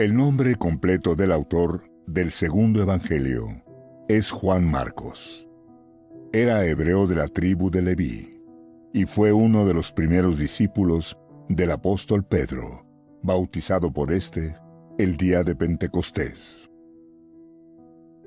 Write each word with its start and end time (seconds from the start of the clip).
El 0.00 0.16
nombre 0.16 0.54
completo 0.54 1.14
del 1.14 1.30
autor 1.30 1.82
del 2.06 2.30
segundo 2.30 2.80
Evangelio 2.80 3.62
es 4.08 4.30
Juan 4.30 4.64
Marcos. 4.64 5.46
Era 6.32 6.64
hebreo 6.64 7.06
de 7.06 7.16
la 7.16 7.28
tribu 7.28 7.70
de 7.70 7.82
Leví 7.82 8.42
y 8.94 9.04
fue 9.04 9.34
uno 9.34 9.66
de 9.66 9.74
los 9.74 9.92
primeros 9.92 10.38
discípulos 10.38 11.18
del 11.50 11.70
apóstol 11.72 12.24
Pedro, 12.24 12.86
bautizado 13.22 13.92
por 13.92 14.10
éste 14.10 14.56
el 14.96 15.18
día 15.18 15.44
de 15.44 15.54
Pentecostés. 15.54 16.70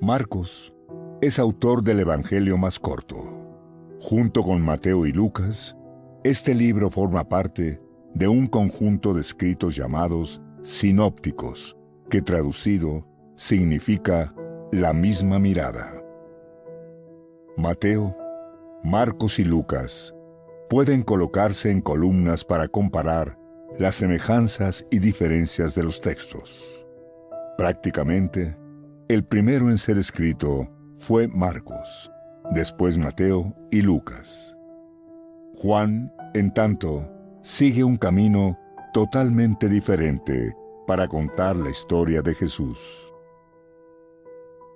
Marcos 0.00 0.72
es 1.20 1.40
autor 1.40 1.82
del 1.82 1.98
Evangelio 1.98 2.56
más 2.56 2.78
corto. 2.78 3.36
Junto 4.00 4.44
con 4.44 4.62
Mateo 4.62 5.06
y 5.06 5.12
Lucas, 5.12 5.76
este 6.22 6.54
libro 6.54 6.88
forma 6.88 7.28
parte 7.28 7.80
de 8.14 8.28
un 8.28 8.46
conjunto 8.46 9.12
de 9.12 9.22
escritos 9.22 9.74
llamados 9.74 10.40
sinópticos, 10.64 11.76
que 12.08 12.22
traducido 12.22 13.06
significa 13.36 14.34
la 14.72 14.94
misma 14.94 15.38
mirada. 15.38 16.02
Mateo, 17.56 18.16
Marcos 18.82 19.38
y 19.38 19.44
Lucas 19.44 20.14
pueden 20.70 21.02
colocarse 21.02 21.70
en 21.70 21.82
columnas 21.82 22.44
para 22.44 22.66
comparar 22.68 23.38
las 23.78 23.96
semejanzas 23.96 24.86
y 24.90 25.00
diferencias 25.00 25.74
de 25.74 25.82
los 25.82 26.00
textos. 26.00 26.64
Prácticamente, 27.58 28.56
el 29.08 29.22
primero 29.22 29.68
en 29.68 29.76
ser 29.76 29.98
escrito 29.98 30.66
fue 30.96 31.28
Marcos, 31.28 32.10
después 32.52 32.96
Mateo 32.96 33.54
y 33.70 33.82
Lucas. 33.82 34.56
Juan, 35.56 36.10
en 36.32 36.54
tanto, 36.54 37.06
sigue 37.42 37.84
un 37.84 37.98
camino 37.98 38.58
totalmente 38.94 39.68
diferente 39.68 40.56
para 40.86 41.08
contar 41.08 41.56
la 41.56 41.68
historia 41.68 42.22
de 42.22 42.32
Jesús. 42.32 42.78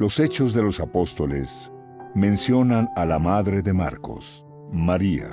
Los 0.01 0.19
hechos 0.19 0.53
de 0.53 0.61
los 0.61 0.81
apóstoles 0.81 1.71
mencionan 2.17 2.89
a 2.97 3.05
la 3.05 3.21
madre 3.21 3.63
de 3.63 3.73
Marcos, 3.73 4.45
María, 4.73 5.29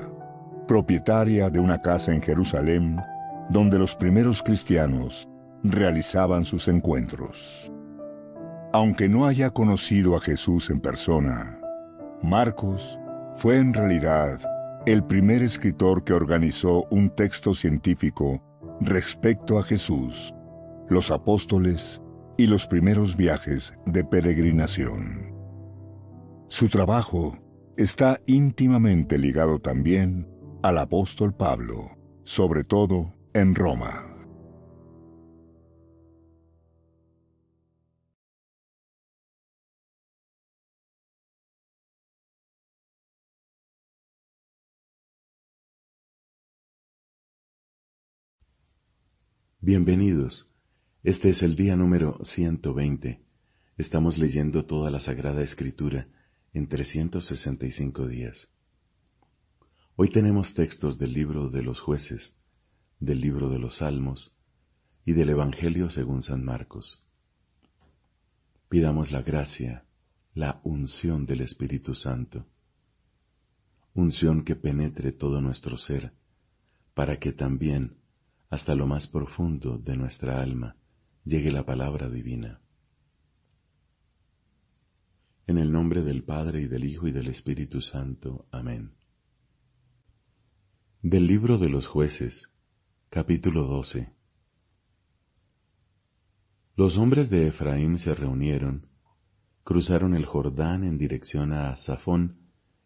propietaria 0.67 1.50
de 1.50 1.59
una 1.59 1.81
casa 1.81 2.13
en 2.13 2.22
Jerusalén 2.22 2.97
donde 3.50 3.80
los 3.80 3.95
primeros 3.95 4.44
cristianos 4.44 5.28
realizaban 5.63 6.45
sus 6.45 6.67
encuentros. 6.67 7.72
Aunque 8.72 9.09
no 9.09 9.25
haya 9.25 9.50
conocido 9.50 10.16
a 10.16 10.19
Jesús 10.19 10.69
en 10.69 10.80
persona, 10.80 11.59
Marcos 12.22 13.00
fue 13.33 13.58
en 13.58 13.73
realidad 13.73 14.39
el 14.86 15.03
primer 15.03 15.41
escritor 15.41 16.03
que 16.03 16.13
organizó 16.13 16.86
un 16.91 17.09
texto 17.09 17.56
científico 17.56 18.44
respecto 18.81 19.59
a 19.59 19.64
Jesús, 19.64 20.34
los 20.90 21.12
apóstoles 21.12 22.02
y 22.38 22.48
los 22.48 22.68
primeros 22.68 23.16
viajes 23.16 23.73
de 23.86 24.04
peregrinación. 24.04 25.34
Su 26.48 26.70
trabajo 26.70 27.38
está 27.78 28.22
íntimamente 28.28 29.18
ligado 29.18 29.59
también 29.59 30.30
al 30.64 30.78
apóstol 30.78 31.34
Pablo, 31.34 31.98
sobre 32.23 32.64
todo 32.64 33.14
en 33.34 33.56
Roma. 33.56 34.14
Bienvenidos. 49.66 50.47
Este 51.03 51.30
es 51.30 51.41
el 51.41 51.55
día 51.55 51.75
número 51.75 52.19
120. 52.23 53.19
Estamos 53.80 54.19
leyendo 54.19 54.66
toda 54.66 54.91
la 54.91 54.99
Sagrada 54.99 55.41
Escritura 55.41 56.07
en 56.53 56.67
365 56.67 58.07
días. 58.07 58.47
Hoy 59.95 60.12
tenemos 60.12 60.53
textos 60.53 61.00
del 61.00 61.13
libro 61.13 61.50
de 61.50 61.63
los 61.63 61.79
jueces, 61.79 62.35
del 63.00 63.22
libro 63.22 63.50
de 63.50 63.57
los 63.57 63.78
salmos 63.78 64.38
y 65.03 65.13
del 65.13 65.29
Evangelio 65.29 65.90
según 65.90 66.22
San 66.22 66.45
Marcos. 66.45 67.03
Pidamos 68.69 69.11
la 69.11 69.23
gracia, 69.23 69.84
la 70.35 70.61
unción 70.63 71.25
del 71.25 71.41
Espíritu 71.41 71.95
Santo, 71.95 72.45
unción 73.95 74.44
que 74.44 74.56
penetre 74.56 75.11
todo 75.11 75.41
nuestro 75.41 75.75
ser, 75.75 76.11
para 76.94 77.17
que 77.17 77.31
también 77.31 78.04
hasta 78.55 78.73
lo 78.73 78.88
más 78.88 79.05
profundo 79.07 79.77
de 79.77 79.97
nuestra 79.97 80.41
alma 80.41 80.77
llegue 81.25 81.51
la 81.51 81.66
palabra 81.66 82.09
divina. 82.09 82.61
En 85.45 85.57
el 85.57 85.73
nombre 85.73 86.03
del 86.03 86.23
Padre 86.23 86.61
y 86.61 86.67
del 86.67 86.85
Hijo 86.85 87.05
y 87.05 87.11
del 87.11 87.27
Espíritu 87.27 87.81
Santo. 87.81 88.47
Amén. 88.51 88.93
Del 91.01 91.27
libro 91.27 91.57
de 91.57 91.67
los 91.67 91.85
jueces, 91.85 92.49
capítulo 93.09 93.66
12. 93.66 94.13
Los 96.77 96.97
hombres 96.97 97.29
de 97.29 97.47
Efraín 97.47 97.99
se 97.99 98.16
reunieron, 98.16 98.87
cruzaron 99.66 100.16
el 100.16 100.25
Jordán 100.25 100.85
en 100.85 100.97
dirección 100.97 101.51
a 101.51 101.75
Safón 101.75 102.37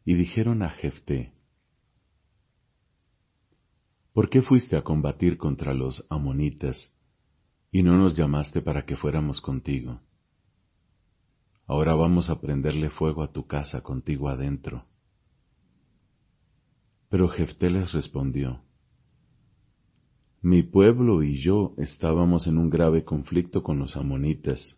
y 0.03 0.16
dijeron 0.16 0.63
a 0.63 0.69
Jefté, 0.69 1.39
¿Por 4.19 4.30
qué 4.30 4.41
fuiste 4.41 4.75
a 4.75 4.81
combatir 4.81 5.38
contra 5.38 5.74
los 5.74 6.06
amonitas 6.09 6.91
y 7.72 7.84
no 7.84 7.97
nos 7.97 8.18
llamaste 8.18 8.62
para 8.62 8.84
que 8.84 8.97
fuéramos 8.97 9.40
contigo? 9.40 10.02
Ahora 11.66 11.96
vamos 11.96 12.30
a 12.30 12.41
prenderle 12.41 12.90
fuego 12.90 13.24
a 13.24 13.31
tu 13.31 13.47
casa 13.47 13.80
contigo 13.80 14.28
adentro. 14.28 14.84
Pero 17.07 17.30
Jefté 17.30 17.69
les 17.69 17.94
respondió, 17.94 18.59
Mi 20.41 20.63
pueblo 20.63 21.24
y 21.24 21.41
yo 21.41 21.74
estábamos 21.78 22.46
en 22.46 22.57
un 22.57 22.69
grave 22.69 23.06
conflicto 23.06 23.63
con 23.63 23.80
los 23.80 23.96
amonitas. 23.96 24.78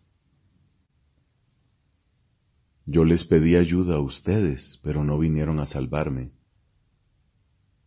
Yo 2.86 3.04
les 3.04 3.24
pedí 3.24 3.56
ayuda 3.56 3.96
a 3.96 4.00
ustedes, 4.00 4.78
pero 4.84 5.02
no 5.02 5.18
vinieron 5.18 5.58
a 5.58 5.66
salvarme. 5.66 6.30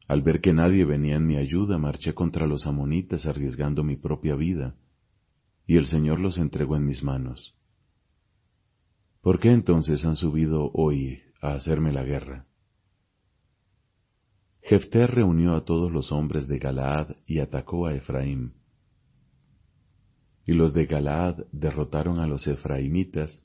Al 0.08 0.22
ver 0.22 0.40
que 0.40 0.54
nadie 0.54 0.86
venía 0.86 1.16
en 1.16 1.26
mi 1.26 1.36
ayuda, 1.36 1.78
marché 1.78 2.14
contra 2.14 2.46
los 2.46 2.68
amonitas 2.68 3.26
arriesgando 3.26 3.84
mi 3.84 3.96
propia 3.96 4.36
vida, 4.36 4.76
y 5.66 5.78
el 5.78 5.88
Señor 5.88 6.20
los 6.20 6.38
entregó 6.38 6.76
en 6.76 6.86
mis 6.86 7.04
manos. 7.04 7.56
¿Por 9.22 9.40
qué 9.40 9.50
entonces 9.50 10.06
han 10.06 10.16
subido 10.16 10.70
hoy 10.74 11.22
a 11.42 11.54
hacerme 11.54 11.92
la 11.92 12.04
guerra? 12.04 12.46
Jefté 14.62 15.08
reunió 15.08 15.56
a 15.56 15.66
todos 15.66 15.92
los 15.92 16.12
hombres 16.12 16.48
de 16.48 16.60
Galaad 16.60 17.16
y 17.26 17.40
atacó 17.40 17.88
a 17.88 17.96
Efraín. 17.96 18.54
Y 20.46 20.54
los 20.54 20.74
de 20.74 20.86
Galaad 20.86 21.46
derrotaron 21.52 22.20
a 22.20 22.28
los 22.28 22.46
efraimitas, 22.46 23.44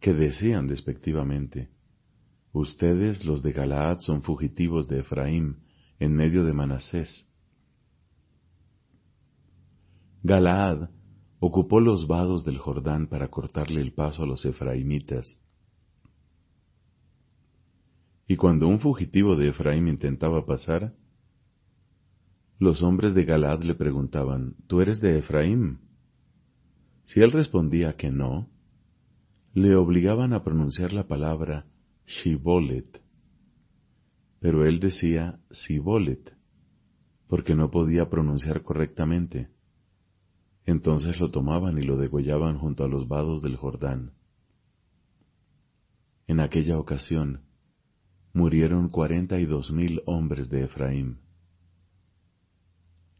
que 0.00 0.12
decían 0.12 0.66
despectivamente, 0.66 1.70
Ustedes, 2.52 3.24
los 3.24 3.42
de 3.42 3.52
Galaad, 3.52 3.98
son 4.00 4.22
fugitivos 4.22 4.88
de 4.88 5.00
Efraín, 5.00 5.58
en 6.00 6.16
medio 6.16 6.44
de 6.44 6.52
Manasés. 6.52 7.26
Galaad 10.22 10.88
ocupó 11.38 11.80
los 11.80 12.06
vados 12.06 12.44
del 12.44 12.58
Jordán 12.58 13.06
para 13.06 13.28
cortarle 13.28 13.80
el 13.80 13.92
paso 13.92 14.24
a 14.24 14.26
los 14.26 14.44
efraimitas. 14.44 15.38
Y 18.26 18.36
cuando 18.36 18.66
un 18.68 18.80
fugitivo 18.80 19.36
de 19.36 19.48
Efraín 19.48 19.88
intentaba 19.88 20.46
pasar, 20.46 20.94
los 22.58 22.82
hombres 22.82 23.14
de 23.14 23.24
Galaad 23.24 23.62
le 23.62 23.74
preguntaban, 23.74 24.54
¿Tú 24.66 24.80
eres 24.80 25.00
de 25.00 25.18
Efraín? 25.18 25.80
Si 27.06 27.20
él 27.20 27.32
respondía 27.32 27.96
que 27.96 28.10
no, 28.10 28.48
le 29.52 29.74
obligaban 29.74 30.32
a 30.32 30.44
pronunciar 30.44 30.92
la 30.92 31.08
palabra 31.08 31.66
Shibolet, 32.06 33.02
pero 34.40 34.66
él 34.66 34.80
decía 34.80 35.38
Sibolet, 35.50 36.34
porque 37.28 37.54
no 37.54 37.70
podía 37.70 38.08
pronunciar 38.08 38.62
correctamente. 38.62 39.48
Entonces 40.64 41.20
lo 41.20 41.30
tomaban 41.30 41.78
y 41.78 41.82
lo 41.82 41.96
degollaban 41.96 42.58
junto 42.58 42.84
a 42.84 42.88
los 42.88 43.06
vados 43.06 43.42
del 43.42 43.56
Jordán. 43.56 44.12
En 46.26 46.40
aquella 46.40 46.78
ocasión 46.78 47.42
murieron 48.32 48.88
cuarenta 48.88 49.38
y 49.38 49.44
dos 49.44 49.70
mil 49.72 50.02
hombres 50.06 50.48
de 50.48 50.64
Efraín. 50.64 51.18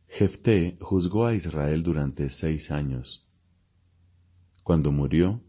Jefté 0.08 0.76
juzgó 0.81 1.26
a 1.26 1.34
Israel 1.34 1.82
durante 1.82 2.31
seis 2.31 2.70
años. 2.70 3.26
Cuando 4.62 4.90
murió, 4.90 5.40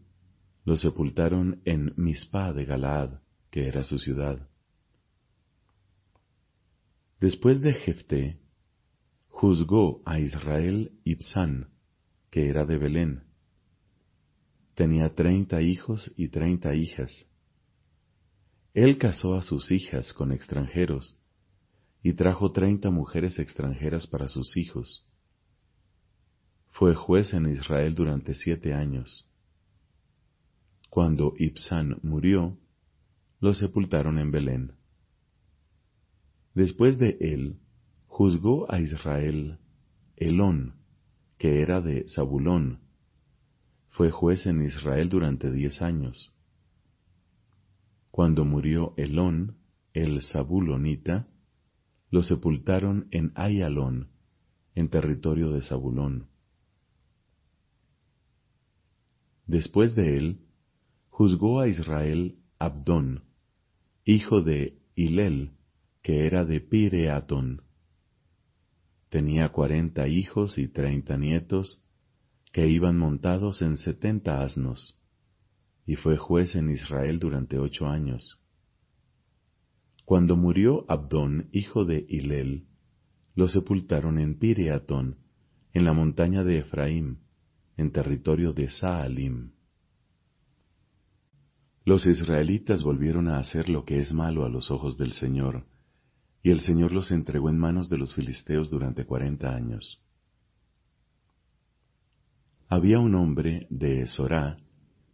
lo 0.64 0.76
sepultaron 0.76 1.60
en 1.64 1.92
Mispa 1.96 2.52
de 2.52 2.64
Galaad, 2.64 3.20
que 3.50 3.66
era 3.66 3.82
su 3.82 3.98
ciudad. 3.98 4.48
Después 7.22 7.60
de 7.60 7.72
Jefté, 7.72 8.40
juzgó 9.28 10.02
a 10.04 10.18
Israel 10.18 10.90
Ibsán, 11.04 11.68
que 12.32 12.48
era 12.48 12.64
de 12.64 12.78
Belén. 12.78 13.22
Tenía 14.74 15.14
treinta 15.14 15.62
hijos 15.62 16.12
y 16.16 16.30
treinta 16.30 16.74
hijas. 16.74 17.12
Él 18.74 18.98
casó 18.98 19.36
a 19.36 19.42
sus 19.42 19.70
hijas 19.70 20.12
con 20.12 20.32
extranjeros 20.32 21.16
y 22.02 22.14
trajo 22.14 22.50
treinta 22.50 22.90
mujeres 22.90 23.38
extranjeras 23.38 24.08
para 24.08 24.26
sus 24.26 24.56
hijos. 24.56 25.08
Fue 26.72 26.96
juez 26.96 27.32
en 27.34 27.46
Israel 27.46 27.94
durante 27.94 28.34
siete 28.34 28.74
años. 28.74 29.30
Cuando 30.90 31.34
Ibsán 31.38 32.00
murió, 32.02 32.58
lo 33.38 33.54
sepultaron 33.54 34.18
en 34.18 34.32
Belén. 34.32 34.81
Después 36.54 36.98
de 36.98 37.16
él, 37.20 37.60
juzgó 38.06 38.70
a 38.70 38.80
Israel 38.80 39.58
Elón, 40.16 40.74
que 41.38 41.62
era 41.62 41.80
de 41.80 42.06
Zabulón. 42.14 42.80
Fue 43.88 44.10
juez 44.10 44.46
en 44.46 44.62
Israel 44.62 45.08
durante 45.08 45.50
diez 45.50 45.80
años. 45.82 46.32
Cuando 48.10 48.44
murió 48.44 48.94
Elón, 48.96 49.56
el 49.94 50.22
Zabulonita, 50.22 51.26
lo 52.10 52.22
sepultaron 52.22 53.08
en 53.10 53.32
Ayalón, 53.34 54.10
en 54.74 54.88
territorio 54.88 55.50
de 55.50 55.62
Zabulón. 55.62 56.28
Después 59.46 59.94
de 59.94 60.16
él, 60.16 60.40
juzgó 61.08 61.60
a 61.60 61.68
Israel 61.68 62.38
Abdón, 62.58 63.24
hijo 64.04 64.42
de 64.42 64.78
Hilel, 64.94 65.52
que 66.02 66.26
era 66.26 66.44
de 66.44 66.60
Pireatón. 66.60 67.62
Tenía 69.08 69.50
cuarenta 69.50 70.08
hijos 70.08 70.58
y 70.58 70.68
treinta 70.68 71.16
nietos, 71.16 71.84
que 72.52 72.66
iban 72.68 72.98
montados 72.98 73.62
en 73.62 73.76
setenta 73.76 74.42
asnos, 74.42 75.00
y 75.86 75.96
fue 75.96 76.16
juez 76.16 76.54
en 76.56 76.70
Israel 76.70 77.18
durante 77.18 77.58
ocho 77.58 77.86
años. 77.86 78.40
Cuando 80.04 80.36
murió 80.36 80.84
Abdón, 80.88 81.48
hijo 81.52 81.84
de 81.84 82.04
Hilel, 82.08 82.66
lo 83.34 83.48
sepultaron 83.48 84.18
en 84.18 84.38
Pireatón, 84.38 85.18
en 85.72 85.84
la 85.84 85.92
montaña 85.92 86.42
de 86.42 86.58
Efraín, 86.58 87.20
en 87.76 87.92
territorio 87.92 88.52
de 88.52 88.68
Saalim. 88.68 89.52
Los 91.84 92.06
israelitas 92.06 92.82
volvieron 92.82 93.28
a 93.28 93.38
hacer 93.38 93.68
lo 93.68 93.84
que 93.84 93.96
es 93.96 94.12
malo 94.12 94.44
a 94.44 94.48
los 94.48 94.70
ojos 94.70 94.98
del 94.98 95.12
Señor, 95.12 95.64
y 96.42 96.50
el 96.50 96.60
Señor 96.60 96.92
los 96.92 97.10
entregó 97.10 97.50
en 97.50 97.58
manos 97.58 97.88
de 97.88 97.98
los 97.98 98.14
filisteos 98.14 98.70
durante 98.70 99.04
cuarenta 99.04 99.54
años. 99.54 100.02
Había 102.68 102.98
un 102.98 103.14
hombre 103.14 103.66
de 103.70 104.06
Sorá, 104.06 104.58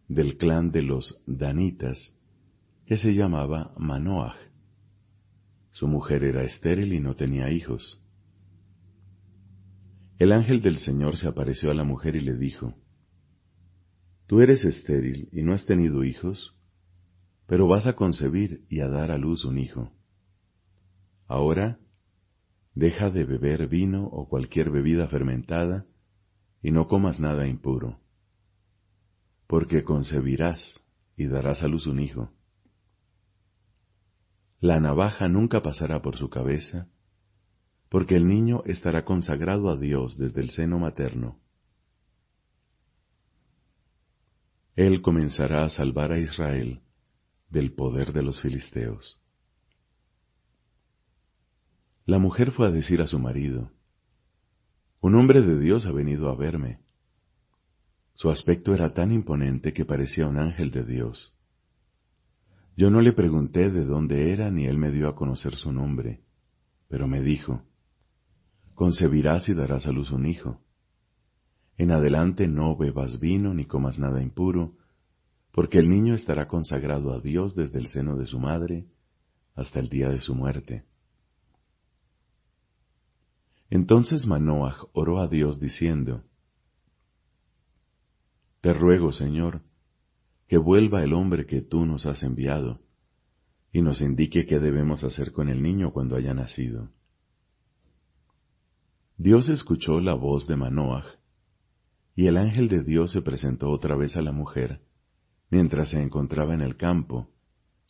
del 0.08 0.36
clan 0.38 0.70
de 0.70 0.82
los 0.82 1.20
Danitas, 1.26 2.12
que 2.86 2.96
se 2.96 3.14
llamaba 3.14 3.75
Manoach. 3.76 4.36
Su 5.72 5.86
mujer 5.86 6.25
era 6.25 6.44
estéril 6.44 6.92
y 6.94 7.00
no 7.00 7.14
tenía 7.14 7.50
hijos. 7.50 8.00
El 10.19 10.32
ángel 10.32 10.62
del 10.62 10.78
Señor 10.78 11.16
se 11.16 11.28
apareció 11.28 11.70
a 11.70 11.75
la 11.75 11.84
mujer 11.84 12.16
y 12.16 12.20
le 12.20 12.36
dijo, 12.36 12.75
Tú 14.26 14.40
eres 14.40 14.64
estéril 14.64 15.28
y 15.32 15.42
no 15.42 15.52
has 15.52 15.66
tenido 15.66 16.04
hijos, 16.04 16.56
pero 17.46 17.66
vas 17.66 17.86
a 17.86 17.94
concebir 17.94 18.64
y 18.69 18.80
a 18.80 18.88
dar 18.88 19.10
a 19.10 19.19
luz 19.19 19.44
un 19.44 19.58
hijo. 19.58 19.92
Ahora, 21.28 21.78
deja 22.75 23.10
de 23.10 23.25
beber 23.25 23.69
vino 23.69 24.06
o 24.06 24.28
cualquier 24.28 24.70
bebida 24.70 25.08
fermentada 25.08 25.84
y 26.62 26.70
no 26.70 26.88
comas 26.88 27.20
nada 27.20 27.46
impuro, 27.46 28.00
porque 29.46 29.84
concebirás 29.84 30.82
y 31.16 31.26
darás 31.26 31.62
a 31.62 31.69
luz 31.69 31.86
un 31.86 32.00
hijo. 32.00 32.32
La 34.60 34.80
navaja 34.80 35.28
nunca 35.28 35.62
pasará 35.62 36.00
por 36.00 36.16
su 36.16 36.30
cabeza, 36.30 36.88
porque 37.90 38.16
el 38.16 38.26
niño 38.26 38.62
estará 38.64 39.04
consagrado 39.04 39.70
a 39.70 39.76
Dios 39.76 40.16
desde 40.19 40.40
el 40.40 40.50
seno 40.50 40.78
materno. 40.78 41.38
Él 44.76 45.02
comenzará 45.02 45.64
a 45.64 45.70
salvar 45.70 46.12
a 46.12 46.19
Israel 46.19 46.80
del 47.50 47.72
poder 47.72 48.12
de 48.12 48.22
los 48.22 48.40
filisteos. 48.40 49.20
La 52.08 52.19
mujer 52.19 52.52
fue 52.52 52.66
a 52.66 52.70
decir 52.70 53.02
a 53.02 53.06
su 53.06 53.19
marido, 53.19 53.70
Un 55.02 55.14
hombre 55.14 55.43
de 55.43 55.60
Dios 55.60 55.84
ha 55.84 55.93
venido 55.93 56.31
a 56.31 56.34
verme. 56.34 56.81
Su 58.14 58.31
aspecto 58.31 58.72
era 58.72 58.94
tan 58.94 59.12
imponente 59.12 59.75
que 59.75 59.84
parecía 59.84 60.26
un 60.26 60.38
ángel 60.38 60.70
de 60.70 60.84
Dios. 60.84 61.37
Yo 62.78 62.88
no 62.88 63.02
le 63.02 63.12
pregunté 63.12 63.70
de 63.70 63.84
dónde 63.84 64.32
era 64.32 64.50
ni 64.50 64.64
él 64.64 64.78
me 64.78 64.90
dio 64.90 65.06
a 65.06 65.14
conocer 65.14 65.55
su 65.55 65.70
nombre, 65.70 66.22
pero 66.88 67.06
me 67.06 67.20
dijo, 67.20 67.64
Concebirás 68.72 69.46
y 69.50 69.52
darás 69.52 69.87
a 69.87 69.93
luz 69.93 70.11
un 70.11 70.25
hijo. 70.25 70.62
En 71.76 71.90
adelante 71.90 72.49
no 72.49 72.75
bebas 72.75 73.20
vino 73.20 73.52
ni 73.52 73.66
comas 73.66 73.99
nada 73.99 74.22
impuro, 74.22 74.78
porque 75.52 75.78
el 75.78 75.90
niño 75.90 76.14
estará 76.14 76.49
consagrado 76.49 77.12
a 77.12 77.20
Dios 77.20 77.54
desde 77.54 77.78
el 77.78 77.88
seno 77.88 78.16
de 78.16 78.25
su 78.25 78.38
madre 78.38 78.87
hasta 79.54 79.78
el 79.78 79.90
día 79.90 80.08
de 80.08 80.22
su 80.22 80.34
muerte. 80.34 80.87
Entonces 83.70 84.26
Manoach 84.26 84.76
oró 84.92 85.20
a 85.20 85.28
Dios 85.28 85.60
diciendo, 85.60 86.24
Te 88.60 88.72
ruego, 88.72 89.12
Señor, 89.12 89.62
que 90.46 90.56
vuelva 90.56 91.02
el 91.02 91.12
hombre 91.12 91.46
que 91.46 91.60
tú 91.60 91.84
nos 91.84 92.06
has 92.06 92.22
enviado, 92.22 92.80
y 93.70 93.82
nos 93.82 94.00
indique 94.00 94.46
qué 94.46 94.58
debemos 94.58 95.04
hacer 95.04 95.32
con 95.32 95.50
el 95.50 95.62
niño 95.62 95.92
cuando 95.92 96.16
haya 96.16 96.32
nacido. 96.32 96.90
Dios 99.18 99.48
escuchó 99.48 100.00
la 100.00 100.14
voz 100.14 100.46
de 100.46 100.56
Manoach, 100.56 101.18
y 102.14 102.26
el 102.26 102.38
ángel 102.38 102.68
de 102.68 102.82
Dios 102.82 103.12
se 103.12 103.20
presentó 103.20 103.70
otra 103.70 103.96
vez 103.96 104.16
a 104.16 104.22
la 104.22 104.32
mujer, 104.32 104.80
mientras 105.50 105.90
se 105.90 106.02
encontraba 106.02 106.54
en 106.54 106.62
el 106.62 106.76
campo, 106.76 107.28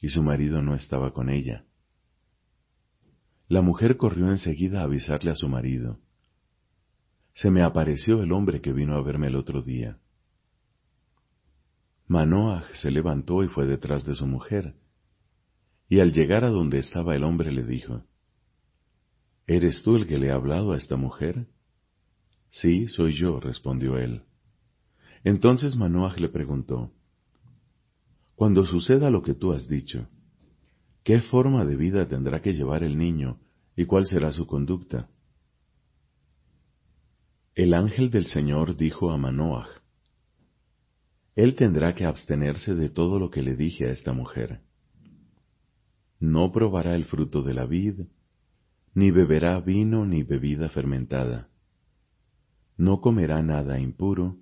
y 0.01 0.09
su 0.09 0.23
marido 0.23 0.61
no 0.61 0.75
estaba 0.75 1.13
con 1.13 1.31
ella. 1.31 1.68
La 3.49 3.63
mujer 3.63 3.97
corrió 3.97 4.29
enseguida 4.29 4.81
a 4.81 4.85
avisarle 4.85 5.31
a 5.31 5.35
su 5.35 5.49
marido. 5.49 5.99
Se 7.33 7.51
me 7.51 7.63
apareció 7.63 8.23
el 8.23 8.33
hombre 8.33 8.61
que 8.61 8.73
vino 8.73 8.95
a 8.95 9.03
verme 9.03 9.29
el 9.29 9.37
otro 9.37 9.63
día. 9.63 9.99
Manoah 12.09 12.65
se 12.75 12.91
levantó 12.91 13.43
y 13.43 13.49
fue 13.49 13.67
detrás 13.67 14.05
de 14.05 14.15
su 14.15 14.27
mujer, 14.27 14.75
y 15.89 16.01
al 16.01 16.13
llegar 16.13 16.45
a 16.45 16.51
donde 16.51 16.79
estaba 16.79 17.17
el 17.17 17.25
hombre 17.25 17.51
le 17.51 17.65
dijo, 17.65 18.03
¿Eres 19.47 19.83
tú 19.83 19.97
el 19.97 20.07
que 20.07 20.19
le 20.19 20.31
ha 20.31 20.35
hablado 20.35 20.73
a 20.73 20.77
esta 20.77 20.97
mujer? 20.97 21.47
Sí, 22.51 22.89
soy 22.89 23.15
yo, 23.15 23.41
respondió 23.41 23.97
él. 23.97 24.25
Entonces 25.25 25.75
Manoah 25.75 26.17
le 26.19 26.29
preguntó, 26.29 26.93
Cuando 28.35 28.67
suceda 28.67 29.11
lo 29.11 29.23
que 29.23 29.33
tú 29.33 29.53
has 29.53 29.69
dicho, 29.69 30.07
¿Qué 31.09 31.23
forma 31.23 31.65
de 31.65 31.75
vida 31.75 32.07
tendrá 32.07 32.43
que 32.43 32.53
llevar 32.53 32.85
el 32.85 32.99
niño 32.99 33.39
y 33.75 33.87
cuál 33.87 34.05
será 34.05 34.31
su 34.31 34.47
conducta? 34.47 35.09
El 37.55 37.73
ángel 37.73 38.11
del 38.11 38.27
Señor 38.27 38.77
dijo 38.77 39.11
a 39.11 39.17
Manoach, 39.17 39.71
Él 41.35 41.55
tendrá 41.55 41.95
que 41.95 42.05
abstenerse 42.05 42.75
de 42.75 42.91
todo 42.91 43.19
lo 43.19 43.31
que 43.31 43.41
le 43.41 43.57
dije 43.57 43.87
a 43.87 43.91
esta 43.91 44.13
mujer. 44.13 44.61
No 46.21 46.53
probará 46.53 46.95
el 46.95 47.07
fruto 47.07 47.41
de 47.41 47.55
la 47.55 47.65
vid, 47.65 48.01
ni 48.93 49.11
beberá 49.11 49.59
vino 49.61 50.05
ni 50.05 50.25
bebida 50.25 50.69
fermentada. 50.69 51.49
No 52.77 53.01
comerá 53.01 53.41
nada 53.41 53.81
impuro, 53.81 54.37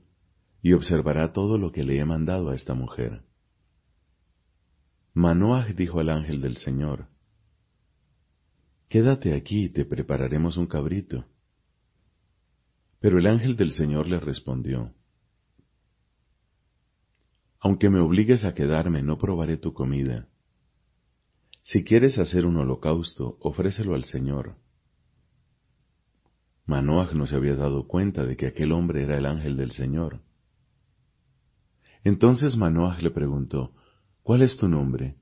y 0.62 0.72
observará 0.72 1.32
todo 1.32 1.58
lo 1.58 1.70
que 1.70 1.84
le 1.84 2.00
he 2.00 2.04
mandado 2.04 2.50
a 2.50 2.56
esta 2.56 2.74
mujer. 2.74 3.22
Manoah 5.16 5.72
dijo 5.72 5.98
al 5.98 6.10
ángel 6.10 6.42
del 6.42 6.58
Señor, 6.58 7.06
Quédate 8.90 9.32
aquí 9.32 9.64
y 9.64 9.68
te 9.70 9.86
prepararemos 9.86 10.58
un 10.58 10.66
cabrito. 10.66 11.24
Pero 13.00 13.18
el 13.18 13.26
ángel 13.26 13.56
del 13.56 13.72
Señor 13.72 14.10
le 14.10 14.20
respondió, 14.20 14.92
Aunque 17.60 17.88
me 17.88 17.98
obligues 17.98 18.44
a 18.44 18.52
quedarme, 18.52 19.02
no 19.02 19.16
probaré 19.16 19.56
tu 19.56 19.72
comida. 19.72 20.28
Si 21.62 21.82
quieres 21.82 22.18
hacer 22.18 22.44
un 22.44 22.58
holocausto, 22.58 23.38
ofrécelo 23.40 23.94
al 23.94 24.04
Señor. 24.04 24.56
Manoah 26.66 27.14
no 27.14 27.26
se 27.26 27.36
había 27.36 27.54
dado 27.54 27.88
cuenta 27.88 28.26
de 28.26 28.36
que 28.36 28.48
aquel 28.48 28.70
hombre 28.70 29.04
era 29.04 29.16
el 29.16 29.24
ángel 29.24 29.56
del 29.56 29.70
Señor. 29.70 30.20
Entonces 32.04 32.54
Manoah 32.58 33.00
le 33.00 33.10
preguntó, 33.10 33.72
¿Cuál 34.26 34.42
es 34.42 34.56
tu 34.56 34.66
nombre? 34.66 35.14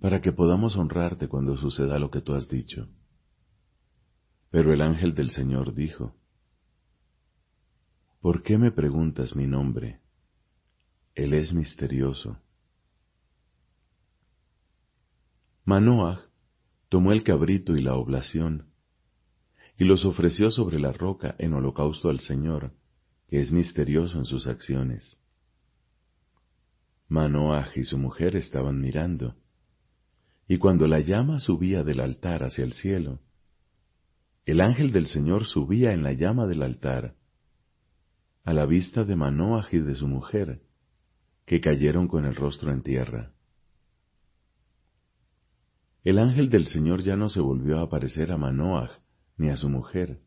Para 0.00 0.22
que 0.22 0.32
podamos 0.32 0.76
honrarte 0.76 1.28
cuando 1.28 1.58
suceda 1.58 1.98
lo 1.98 2.10
que 2.10 2.22
tú 2.22 2.32
has 2.32 2.48
dicho. 2.48 2.88
Pero 4.50 4.72
el 4.72 4.80
ángel 4.80 5.14
del 5.14 5.30
Señor 5.30 5.74
dijo, 5.74 6.14
¿Por 8.22 8.42
qué 8.42 8.56
me 8.56 8.72
preguntas 8.72 9.36
mi 9.36 9.46
nombre? 9.46 10.00
Él 11.14 11.34
es 11.34 11.52
misterioso. 11.52 12.38
Manoah 15.66 16.22
tomó 16.88 17.12
el 17.12 17.24
cabrito 17.24 17.76
y 17.76 17.82
la 17.82 17.94
oblación, 17.94 18.70
y 19.76 19.84
los 19.84 20.06
ofreció 20.06 20.50
sobre 20.50 20.80
la 20.80 20.92
roca 20.92 21.36
en 21.38 21.52
holocausto 21.52 22.08
al 22.08 22.20
Señor, 22.20 22.72
que 23.28 23.42
es 23.42 23.52
misterioso 23.52 24.16
en 24.16 24.24
sus 24.24 24.46
acciones. 24.46 25.18
Manoah 27.08 27.68
y 27.74 27.84
su 27.84 27.98
mujer 27.98 28.36
estaban 28.36 28.80
mirando, 28.80 29.34
y 30.48 30.58
cuando 30.58 30.86
la 30.86 31.00
llama 31.00 31.40
subía 31.40 31.82
del 31.84 32.00
altar 32.00 32.44
hacia 32.44 32.64
el 32.64 32.72
cielo, 32.72 33.20
el 34.46 34.60
ángel 34.60 34.92
del 34.92 35.06
Señor 35.06 35.46
subía 35.46 35.92
en 35.92 36.02
la 36.02 36.12
llama 36.12 36.46
del 36.46 36.62
altar, 36.62 37.14
a 38.44 38.52
la 38.52 38.66
vista 38.66 39.04
de 39.04 39.16
Manoah 39.16 39.68
y 39.72 39.78
de 39.78 39.96
su 39.96 40.06
mujer, 40.06 40.60
que 41.46 41.60
cayeron 41.60 42.08
con 42.08 42.24
el 42.24 42.34
rostro 42.34 42.72
en 42.72 42.82
tierra. 42.82 43.32
El 46.04 46.18
ángel 46.18 46.50
del 46.50 46.66
Señor 46.66 47.02
ya 47.02 47.16
no 47.16 47.30
se 47.30 47.40
volvió 47.40 47.78
a 47.78 47.84
aparecer 47.84 48.32
a 48.32 48.36
Manoah 48.36 49.00
ni 49.38 49.48
a 49.48 49.56
su 49.56 49.70
mujer. 49.70 50.20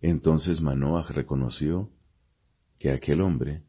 Entonces 0.00 0.60
Manoah 0.60 1.06
reconoció 1.08 1.90
que 2.80 2.90
aquel 2.90 3.20
hombre 3.20 3.62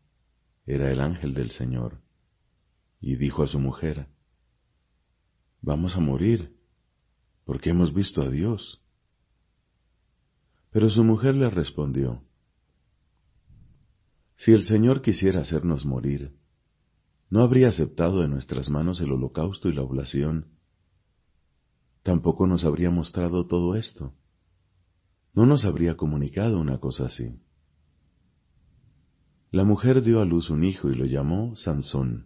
era 0.66 0.92
el 0.92 1.00
ángel 1.00 1.34
del 1.34 1.52
Señor, 1.52 2.02
y 3.02 3.16
dijo 3.16 3.44
a 3.44 3.48
su 3.48 3.60
mujer, 3.60 4.08
Vamos 5.62 5.96
a 5.96 6.00
morir, 6.00 6.56
porque 7.46 7.70
hemos 7.70 7.94
visto 7.94 8.22
a 8.22 8.30
Dios. 8.30 8.82
Pero 10.72 10.90
su 10.90 11.04
mujer 11.04 11.36
le 11.36 11.50
respondió, 11.50 12.22
si 14.36 14.52
el 14.52 14.64
Señor 14.64 15.02
quisiera 15.02 15.40
hacernos 15.40 15.86
morir, 15.86 16.36
no 17.30 17.44
habría 17.44 17.70
aceptado 17.70 18.22
de 18.22 18.28
nuestras 18.28 18.70
manos 18.70 19.00
el 19.00 19.12
holocausto 19.12 19.70
y 19.70 19.74
la 19.74 19.84
oblación. 19.84 20.48
Tampoco 22.04 22.46
nos 22.46 22.66
habría 22.66 22.90
mostrado 22.90 23.48
todo 23.48 23.76
esto. 23.76 24.14
No 25.34 25.46
nos 25.46 25.64
habría 25.66 25.96
comunicado 25.96 26.60
una 26.60 26.80
cosa 26.80 27.06
así. 27.06 27.40
La 29.54 29.64
mujer 29.64 30.02
dio 30.02 30.20
a 30.20 30.26
luz 30.26 30.50
un 30.50 30.64
hijo 30.64 30.90
y 30.90 30.96
lo 30.96 31.06
llamó 31.06 31.56
Sansón. 31.56 32.26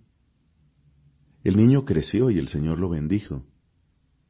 El 1.44 1.58
niño 1.58 1.84
creció 1.84 2.30
y 2.30 2.40
el 2.40 2.48
Señor 2.48 2.80
lo 2.80 2.88
bendijo. 2.88 3.44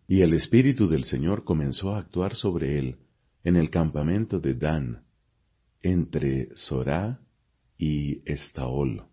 Y 0.07 0.21
el 0.21 0.33
Espíritu 0.33 0.87
del 0.87 1.03
Señor 1.03 1.43
comenzó 1.43 1.93
a 1.93 1.99
actuar 1.99 2.33
sobre 2.33 2.79
él 2.79 2.97
en 3.43 3.55
el 3.55 3.69
campamento 3.69 4.39
de 4.39 4.55
Dan, 4.55 5.03
entre 5.83 6.49
Sorá 6.55 7.19
y 7.77 8.23
Estaol. 8.25 9.03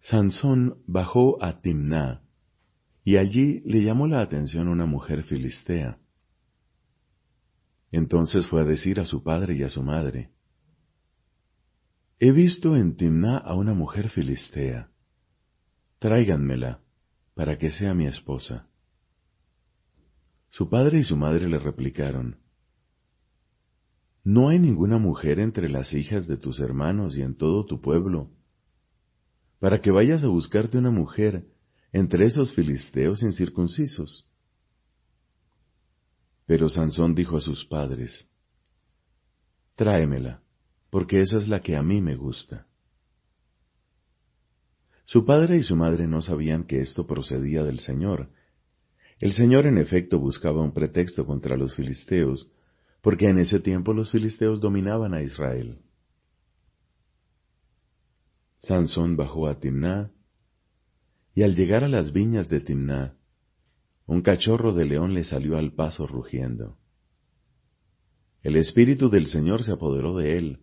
Sansón 0.00 0.78
bajó 0.86 1.44
a 1.44 1.60
Timná, 1.60 2.22
y 3.04 3.18
allí 3.18 3.58
le 3.66 3.82
llamó 3.82 4.06
la 4.06 4.22
atención 4.22 4.68
una 4.68 4.86
mujer 4.86 5.24
filistea. 5.24 5.98
Entonces 7.90 8.46
fue 8.46 8.62
a 8.62 8.64
decir 8.64 9.00
a 9.00 9.06
su 9.06 9.22
padre 9.22 9.54
y 9.56 9.62
a 9.62 9.68
su 9.68 9.82
madre, 9.82 10.30
He 12.20 12.32
visto 12.32 12.74
en 12.74 12.96
Timná 12.96 13.38
a 13.38 13.54
una 13.54 13.74
mujer 13.74 14.10
filistea. 14.10 14.90
Tráiganmela, 16.00 16.80
para 17.34 17.58
que 17.58 17.70
sea 17.70 17.94
mi 17.94 18.06
esposa. 18.06 18.66
Su 20.48 20.68
padre 20.68 20.98
y 20.98 21.04
su 21.04 21.16
madre 21.16 21.48
le 21.48 21.60
replicaron, 21.60 22.38
no 24.24 24.50
hay 24.50 24.58
ninguna 24.58 24.98
mujer 24.98 25.40
entre 25.40 25.70
las 25.70 25.94
hijas 25.94 26.26
de 26.26 26.36
tus 26.36 26.60
hermanos 26.60 27.16
y 27.16 27.22
en 27.22 27.34
todo 27.34 27.64
tu 27.64 27.80
pueblo, 27.80 28.30
para 29.58 29.80
que 29.80 29.90
vayas 29.90 30.22
a 30.22 30.28
buscarte 30.28 30.76
una 30.76 30.90
mujer 30.90 31.46
entre 31.92 32.26
esos 32.26 32.52
filisteos 32.54 33.22
incircuncisos. 33.22 34.27
Pero 36.48 36.70
Sansón 36.70 37.14
dijo 37.14 37.36
a 37.36 37.42
sus 37.42 37.66
padres, 37.66 38.26
Tráemela, 39.74 40.40
porque 40.88 41.20
esa 41.20 41.36
es 41.36 41.46
la 41.46 41.60
que 41.60 41.76
a 41.76 41.82
mí 41.82 42.00
me 42.00 42.16
gusta. 42.16 42.66
Su 45.04 45.26
padre 45.26 45.58
y 45.58 45.62
su 45.62 45.76
madre 45.76 46.06
no 46.06 46.22
sabían 46.22 46.64
que 46.64 46.80
esto 46.80 47.06
procedía 47.06 47.64
del 47.64 47.80
Señor. 47.80 48.30
El 49.18 49.34
Señor 49.34 49.66
en 49.66 49.76
efecto 49.76 50.18
buscaba 50.18 50.62
un 50.62 50.72
pretexto 50.72 51.26
contra 51.26 51.58
los 51.58 51.74
filisteos, 51.74 52.50
porque 53.02 53.26
en 53.26 53.40
ese 53.40 53.60
tiempo 53.60 53.92
los 53.92 54.10
filisteos 54.10 54.58
dominaban 54.58 55.12
a 55.12 55.22
Israel. 55.22 55.82
Sansón 58.60 59.16
bajó 59.16 59.48
a 59.48 59.60
Timná, 59.60 60.12
y 61.34 61.42
al 61.42 61.54
llegar 61.54 61.84
a 61.84 61.88
las 61.88 62.10
viñas 62.14 62.48
de 62.48 62.60
Timná, 62.60 63.17
un 64.08 64.22
cachorro 64.22 64.72
de 64.72 64.86
león 64.86 65.12
le 65.12 65.22
salió 65.22 65.58
al 65.58 65.74
paso 65.74 66.06
rugiendo. 66.06 66.78
El 68.40 68.56
espíritu 68.56 69.10
del 69.10 69.26
Señor 69.26 69.62
se 69.62 69.72
apoderó 69.72 70.16
de 70.16 70.38
él, 70.38 70.60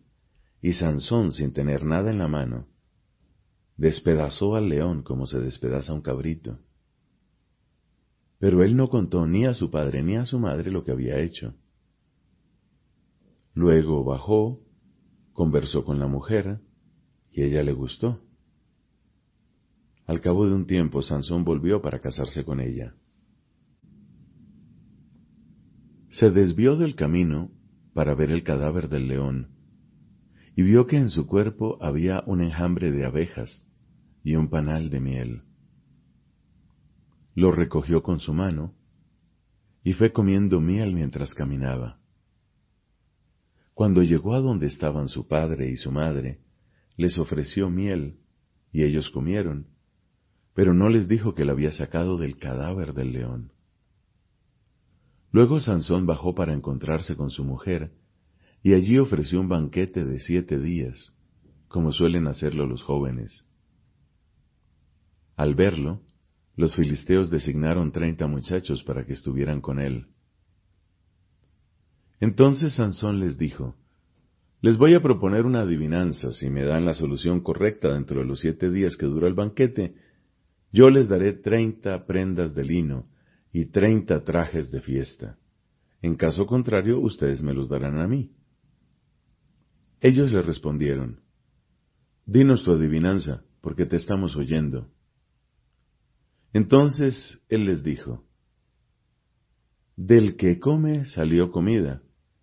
y 0.64 0.74
Sansón, 0.74 1.32
sin 1.32 1.54
tener 1.54 1.84
nada 1.84 2.10
en 2.10 2.18
la 2.18 2.28
mano, 2.28 2.68
despedazó 3.78 4.56
al 4.56 4.68
león 4.68 5.04
como 5.04 5.28
se 5.28 5.40
despedaza 5.40 5.94
un 5.94 6.02
cabrito. 6.02 6.58
Pero 8.40 8.64
él 8.64 8.76
no 8.76 8.90
contó 8.90 9.28
ni 9.28 9.46
a 9.46 9.54
su 9.54 9.70
padre 9.70 10.02
ni 10.02 10.16
a 10.16 10.26
su 10.26 10.40
madre 10.40 10.72
lo 10.72 10.84
que 10.84 10.92
había 10.92 11.20
hecho. 11.20 11.54
Luego 13.54 14.04
bajó, 14.04 14.60
conversó 15.34 15.86
con 15.86 16.00
la 16.00 16.08
mujer, 16.08 16.62
y 17.32 17.44
ella 17.44 17.62
le 17.62 17.74
gustó. 17.74 18.24
Al 20.08 20.20
cabo 20.20 20.48
de 20.48 20.56
un 20.56 20.66
tiempo, 20.66 21.04
Sansón 21.04 21.44
volvió 21.44 21.80
para 21.84 22.00
casarse 22.00 22.44
con 22.44 22.60
ella. 22.60 22.96
Se 26.18 26.32
desvió 26.32 26.78
del 26.78 26.96
camino 26.96 27.52
para 27.94 28.16
ver 28.16 28.32
el 28.32 28.42
cadáver 28.42 28.88
del 28.88 29.10
león, 29.10 29.50
y 30.56 30.62
vio 30.62 30.88
que 30.88 30.96
en 30.96 31.10
su 31.10 31.28
cuerpo 31.28 31.78
había 31.82 32.24
un 32.26 32.42
enjambre 32.42 32.94
de 32.94 33.04
abejas 33.04 33.68
y 34.24 34.36
un 34.36 34.50
panal 34.50 34.90
de 34.90 35.02
miel. 35.02 35.42
Lo 37.34 37.52
recogió 37.52 38.02
con 38.02 38.22
su 38.22 38.34
mano, 38.34 38.74
y 39.84 39.92
fue 39.92 40.14
comiendo 40.14 40.62
miel 40.62 40.94
mientras 40.94 41.34
caminaba. 41.34 42.00
Cuando 43.74 44.02
llegó 44.02 44.36
a 44.36 44.40
donde 44.40 44.68
estaban 44.68 45.10
su 45.10 45.28
padre 45.28 45.70
y 45.70 45.76
su 45.76 45.92
madre, 45.92 46.40
les 46.96 47.18
ofreció 47.18 47.70
miel, 47.70 48.20
y 48.72 48.84
ellos 48.84 49.10
comieron, 49.10 49.68
pero 50.54 50.74
no 50.74 50.88
les 50.88 51.10
dijo 51.10 51.36
que 51.36 51.44
la 51.44 51.52
había 51.52 51.74
sacado 51.74 52.18
del 52.18 52.38
cadáver 52.38 52.94
del 52.94 53.12
león. 53.12 53.55
Luego 55.36 55.60
Sansón 55.60 56.06
bajó 56.06 56.34
para 56.34 56.54
encontrarse 56.54 57.18
con 57.18 57.30
su 57.30 57.44
mujer, 57.44 57.92
y 58.64 58.74
allí 58.74 58.98
ofreció 59.00 59.42
un 59.42 59.50
banquete 59.50 60.06
de 60.06 60.22
siete 60.22 60.58
días, 60.58 61.14
como 61.68 61.92
suelen 61.92 62.28
hacerlo 62.28 62.66
los 62.66 62.82
jóvenes. 62.84 63.46
Al 65.36 65.54
verlo, 65.54 66.00
los 66.56 66.74
filisteos 66.78 67.32
designaron 67.32 67.92
treinta 67.92 68.28
muchachos 68.28 68.82
para 68.86 69.06
que 69.06 69.12
estuvieran 69.12 69.60
con 69.60 69.82
él. 69.82 70.08
Entonces 72.22 72.76
Sansón 72.76 73.20
les 73.20 73.38
dijo, 73.38 73.76
Les 74.62 74.78
voy 74.78 74.94
a 74.94 75.02
proponer 75.02 75.46
una 75.46 75.64
adivinanza, 75.64 76.32
si 76.32 76.50
me 76.50 76.64
dan 76.64 76.86
la 76.86 76.94
solución 76.94 77.42
correcta 77.42 77.94
dentro 77.94 78.22
de 78.22 78.26
los 78.26 78.40
siete 78.40 78.72
días 78.72 78.96
que 78.96 79.06
dura 79.06 79.28
el 79.28 79.34
banquete, 79.34 79.96
yo 80.72 80.90
les 80.90 81.10
daré 81.10 81.34
treinta 81.34 82.06
prendas 82.06 82.56
de 82.56 82.64
lino 82.64 83.08
y 83.58 83.68
treinta 83.68 84.22
trajes 84.26 84.70
de 84.70 84.82
fiesta. 84.82 85.38
En 86.02 86.16
caso 86.16 86.46
contrario, 86.46 87.00
ustedes 87.00 87.42
me 87.42 87.54
los 87.54 87.70
darán 87.70 88.00
a 88.00 88.06
mí. 88.06 88.34
Ellos 90.02 90.34
le 90.34 90.42
respondieron, 90.42 91.22
Dinos 92.26 92.66
tu 92.66 92.74
adivinanza, 92.74 93.46
porque 93.62 93.86
te 93.86 93.96
estamos 93.96 94.36
oyendo. 94.36 94.92
Entonces 96.52 97.40
él 97.48 97.68
les 97.68 97.82
dijo, 97.82 98.26
Del 99.96 100.36
que 100.36 100.60
come 100.60 101.06
salió 101.06 101.50
comida, 101.50 102.02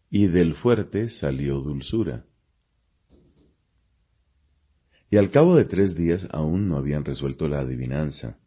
y 0.08 0.28
del 0.28 0.54
fuerte 0.54 1.10
salió 1.10 1.60
dulzura. 1.60 2.24
Y 5.10 5.18
al 5.18 5.30
cabo 5.30 5.56
de 5.56 5.66
tres 5.66 5.94
días 5.94 6.26
aún 6.32 6.68
no 6.68 6.78
habían 6.78 7.04
resuelto 7.04 7.48
la 7.48 7.60
adivinanza. 7.60 8.38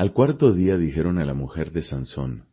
Al 0.00 0.14
cuarto 0.14 0.54
día 0.54 0.78
dijeron 0.78 1.18
a 1.18 1.26
la 1.26 1.34
mujer 1.34 1.72
de 1.72 1.82
Sansón, 1.82 2.46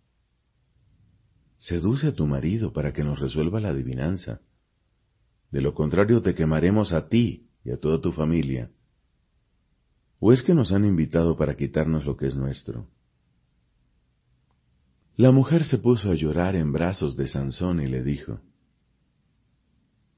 Seduce 1.60 2.08
a 2.08 2.12
tu 2.14 2.28
marido 2.28 2.74
para 2.74 2.92
que 2.92 3.06
nos 3.06 3.22
resuelva 3.22 3.62
la 3.62 3.70
adivinanza. 3.70 4.42
De 5.50 5.62
lo 5.62 5.74
contrario 5.74 6.22
te 6.22 6.36
quemaremos 6.36 6.92
a 6.92 7.08
ti 7.08 7.48
y 7.64 7.72
a 7.72 7.78
toda 7.78 8.02
tu 8.02 8.12
familia. 8.12 8.70
¿O 10.20 10.34
es 10.34 10.44
que 10.44 10.54
nos 10.54 10.74
han 10.74 10.84
invitado 10.84 11.38
para 11.38 11.56
quitarnos 11.56 12.06
lo 12.06 12.18
que 12.18 12.28
es 12.28 12.36
nuestro? 12.36 12.90
La 15.16 15.32
mujer 15.32 15.64
se 15.64 15.78
puso 15.78 16.12
a 16.12 16.16
llorar 16.16 16.54
en 16.58 16.74
brazos 16.74 17.16
de 17.16 17.30
Sansón 17.30 17.80
y 17.80 17.88
le 17.88 18.04
dijo, 18.04 18.42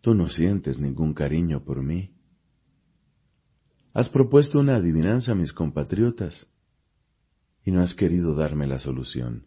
Tú 0.02 0.16
no 0.16 0.30
sientes 0.30 0.80
ningún 0.80 1.14
cariño 1.14 1.64
por 1.64 1.84
mí. 1.84 2.12
Has 3.94 4.10
propuesto 4.10 4.60
una 4.60 4.78
adivinanza 4.78 5.34
a 5.34 5.36
mis 5.36 5.54
compatriotas 5.54 6.48
y 7.70 7.72
no 7.72 7.84
has 7.84 7.94
querido 7.94 8.34
darme 8.34 8.66
la 8.66 8.80
solución. 8.80 9.46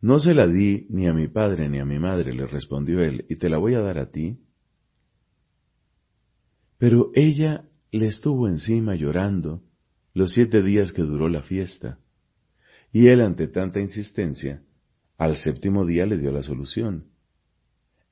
No 0.00 0.20
se 0.20 0.32
la 0.32 0.46
di 0.46 0.86
ni 0.90 1.08
a 1.08 1.12
mi 1.12 1.26
padre 1.26 1.68
ni 1.68 1.80
a 1.80 1.84
mi 1.84 1.98
madre, 1.98 2.32
le 2.32 2.46
respondió 2.46 3.00
él, 3.00 3.26
y 3.28 3.34
te 3.34 3.48
la 3.48 3.58
voy 3.58 3.74
a 3.74 3.80
dar 3.80 3.98
a 3.98 4.12
ti. 4.12 4.38
Pero 6.78 7.10
ella 7.14 7.64
le 7.90 8.06
estuvo 8.06 8.46
encima 8.46 8.94
llorando 8.94 9.64
los 10.12 10.32
siete 10.32 10.62
días 10.62 10.92
que 10.92 11.02
duró 11.02 11.28
la 11.28 11.42
fiesta 11.42 11.98
y 12.92 13.08
él, 13.08 13.22
ante 13.22 13.48
tanta 13.48 13.80
insistencia, 13.80 14.62
al 15.18 15.36
séptimo 15.38 15.84
día 15.84 16.06
le 16.06 16.16
dio 16.16 16.30
la 16.30 16.44
solución. 16.44 17.08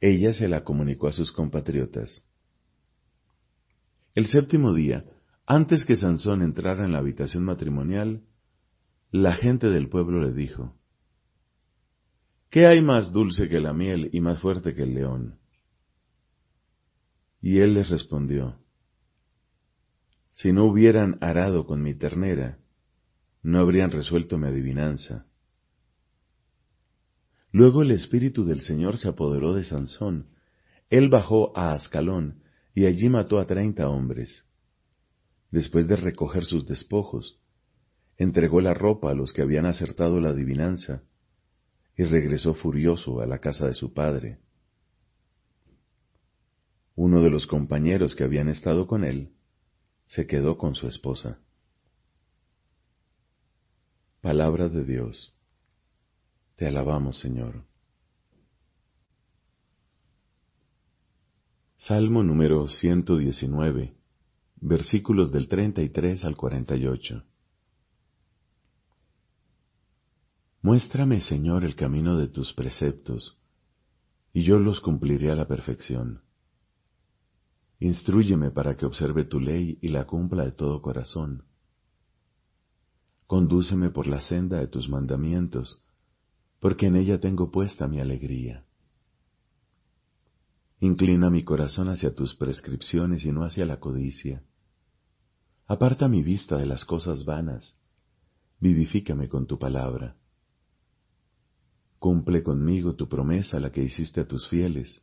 Ella 0.00 0.34
se 0.34 0.48
la 0.48 0.64
comunicó 0.64 1.06
a 1.06 1.12
sus 1.12 1.30
compatriotas. 1.30 2.24
El 4.16 4.26
séptimo 4.26 4.74
día, 4.74 5.04
antes 5.46 5.84
que 5.84 5.96
Sansón 5.96 6.42
entrara 6.42 6.84
en 6.84 6.92
la 6.92 6.98
habitación 6.98 7.44
matrimonial, 7.44 8.22
la 9.10 9.34
gente 9.34 9.68
del 9.68 9.88
pueblo 9.88 10.22
le 10.22 10.32
dijo, 10.32 10.76
¿Qué 12.50 12.66
hay 12.66 12.80
más 12.82 13.12
dulce 13.12 13.48
que 13.48 13.60
la 13.60 13.72
miel 13.72 14.10
y 14.12 14.20
más 14.20 14.40
fuerte 14.40 14.74
que 14.74 14.82
el 14.82 14.94
león? 14.94 15.38
Y 17.40 17.58
él 17.58 17.74
les 17.74 17.90
respondió, 17.90 18.58
Si 20.32 20.52
no 20.52 20.66
hubieran 20.66 21.18
arado 21.20 21.66
con 21.66 21.82
mi 21.82 21.94
ternera, 21.94 22.58
no 23.42 23.58
habrían 23.58 23.90
resuelto 23.90 24.38
mi 24.38 24.48
adivinanza. 24.48 25.26
Luego 27.50 27.82
el 27.82 27.90
espíritu 27.90 28.44
del 28.44 28.60
Señor 28.60 28.96
se 28.96 29.08
apoderó 29.08 29.54
de 29.54 29.64
Sansón. 29.64 30.28
Él 30.88 31.08
bajó 31.08 31.56
a 31.56 31.72
Ascalón 31.72 32.42
y 32.74 32.86
allí 32.86 33.08
mató 33.08 33.38
a 33.38 33.46
treinta 33.46 33.88
hombres. 33.88 34.46
Después 35.52 35.86
de 35.86 35.96
recoger 35.96 36.46
sus 36.46 36.66
despojos, 36.66 37.38
entregó 38.16 38.62
la 38.62 38.72
ropa 38.72 39.10
a 39.10 39.14
los 39.14 39.34
que 39.34 39.42
habían 39.42 39.66
acertado 39.66 40.18
la 40.18 40.30
adivinanza 40.30 41.02
y 41.94 42.04
regresó 42.04 42.54
furioso 42.54 43.20
a 43.20 43.26
la 43.26 43.38
casa 43.38 43.66
de 43.66 43.74
su 43.74 43.92
padre. 43.92 44.38
Uno 46.96 47.22
de 47.22 47.30
los 47.30 47.46
compañeros 47.46 48.14
que 48.14 48.24
habían 48.24 48.48
estado 48.48 48.86
con 48.86 49.04
él 49.04 49.30
se 50.06 50.26
quedó 50.26 50.56
con 50.56 50.74
su 50.74 50.88
esposa. 50.88 51.38
Palabra 54.22 54.70
de 54.70 54.84
Dios. 54.84 55.36
Te 56.56 56.66
alabamos, 56.66 57.18
Señor. 57.18 57.64
Salmo 61.76 62.22
número 62.22 62.68
119, 62.68 63.94
versículos 64.62 65.30
del 65.30 65.48
33 65.48 66.24
al 66.24 66.36
48. 66.36 67.22
Muéstrame, 70.62 71.20
Señor, 71.20 71.64
el 71.64 71.74
camino 71.74 72.16
de 72.16 72.28
tus 72.28 72.54
preceptos, 72.54 73.38
y 74.32 74.44
yo 74.44 74.58
los 74.58 74.80
cumpliré 74.80 75.30
a 75.30 75.36
la 75.36 75.46
perfección. 75.46 76.22
Instrúyeme 77.80 78.50
para 78.50 78.76
que 78.76 78.86
observe 78.86 79.24
tu 79.24 79.40
ley 79.40 79.78
y 79.82 79.88
la 79.88 80.06
cumpla 80.06 80.44
de 80.44 80.52
todo 80.52 80.80
corazón 80.80 81.44
Condúceme 83.32 83.88
por 83.88 84.08
la 84.08 84.20
senda 84.20 84.58
de 84.58 84.66
tus 84.66 84.90
mandamientos, 84.90 85.82
porque 86.60 86.88
en 86.88 86.96
ella 86.96 87.18
tengo 87.18 87.50
puesta 87.50 87.88
mi 87.88 87.98
alegría. 87.98 88.66
Inclina 90.80 91.30
mi 91.30 91.42
corazón 91.42 91.88
hacia 91.88 92.14
tus 92.14 92.34
prescripciones 92.34 93.24
y 93.24 93.32
no 93.32 93.44
hacia 93.44 93.64
la 93.64 93.80
codicia. 93.80 94.42
Aparta 95.66 96.08
mi 96.08 96.22
vista 96.22 96.56
de 96.56 96.66
las 96.66 96.84
cosas 96.84 97.24
vanas, 97.24 97.76
vivifícame 98.60 99.28
con 99.28 99.46
tu 99.46 99.58
palabra. 99.58 100.16
Cumple 101.98 102.42
conmigo 102.42 102.94
tu 102.94 103.08
promesa, 103.08 103.60
la 103.60 103.70
que 103.70 103.82
hiciste 103.82 104.20
a 104.20 104.26
tus 104.26 104.48
fieles. 104.48 105.00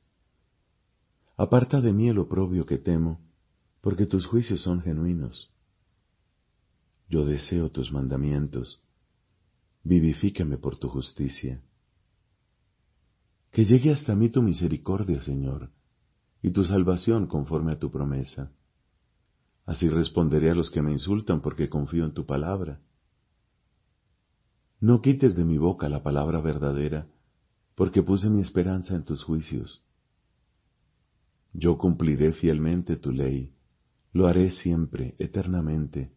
Aparta 1.38 1.80
de 1.80 1.93
mí 1.93 2.10
el 2.10 2.19
oprobio 2.19 2.65
que 2.65 2.78
temo, 2.78 3.22
porque 3.82 4.06
tus 4.06 4.26
juicios 4.26 4.62
son 4.62 4.82
genuinos. 4.82 5.50
Yo 7.08 7.26
deseo 7.26 7.72
tus 7.72 7.91
mandamientos. 7.91 8.84
Vivifícame 9.84 10.58
por 10.58 10.78
tu 10.78 10.89
justicia. 10.89 11.62
Que 13.52 13.63
llegue 13.63 13.91
hasta 13.91 14.13
mí 14.13 14.30
tu 14.30 14.41
misericordia, 14.41 15.22
Señor, 15.22 15.72
y 16.43 16.52
tu 16.52 16.65
salvación 16.65 17.28
conforme 17.28 17.72
a 17.72 17.80
tu 17.80 17.89
promesa. 17.89 18.52
Así 19.70 19.88
responderé 19.88 20.50
a 20.50 20.56
los 20.56 20.72
que 20.72 20.82
me 20.82 20.92
insultan 20.92 21.42
porque 21.42 21.70
confío 21.70 22.04
en 22.04 22.14
tu 22.16 22.26
palabra. 22.26 22.80
No 24.80 25.00
quites 25.04 25.36
de 25.36 25.46
mi 25.46 25.60
boca 25.60 25.88
la 25.90 26.02
palabra 26.02 26.42
verdadera, 26.42 27.06
porque 27.76 28.02
puse 28.02 28.32
mi 28.32 28.42
esperanza 28.42 28.96
en 28.96 29.04
tus 29.04 29.24
juicios. 29.24 29.86
Yo 31.54 31.78
cumpliré 31.78 32.34
fielmente 32.34 32.96
tu 32.96 33.12
ley, 33.12 33.54
lo 34.12 34.26
haré 34.26 34.50
siempre, 34.50 35.14
eternamente 35.20 36.14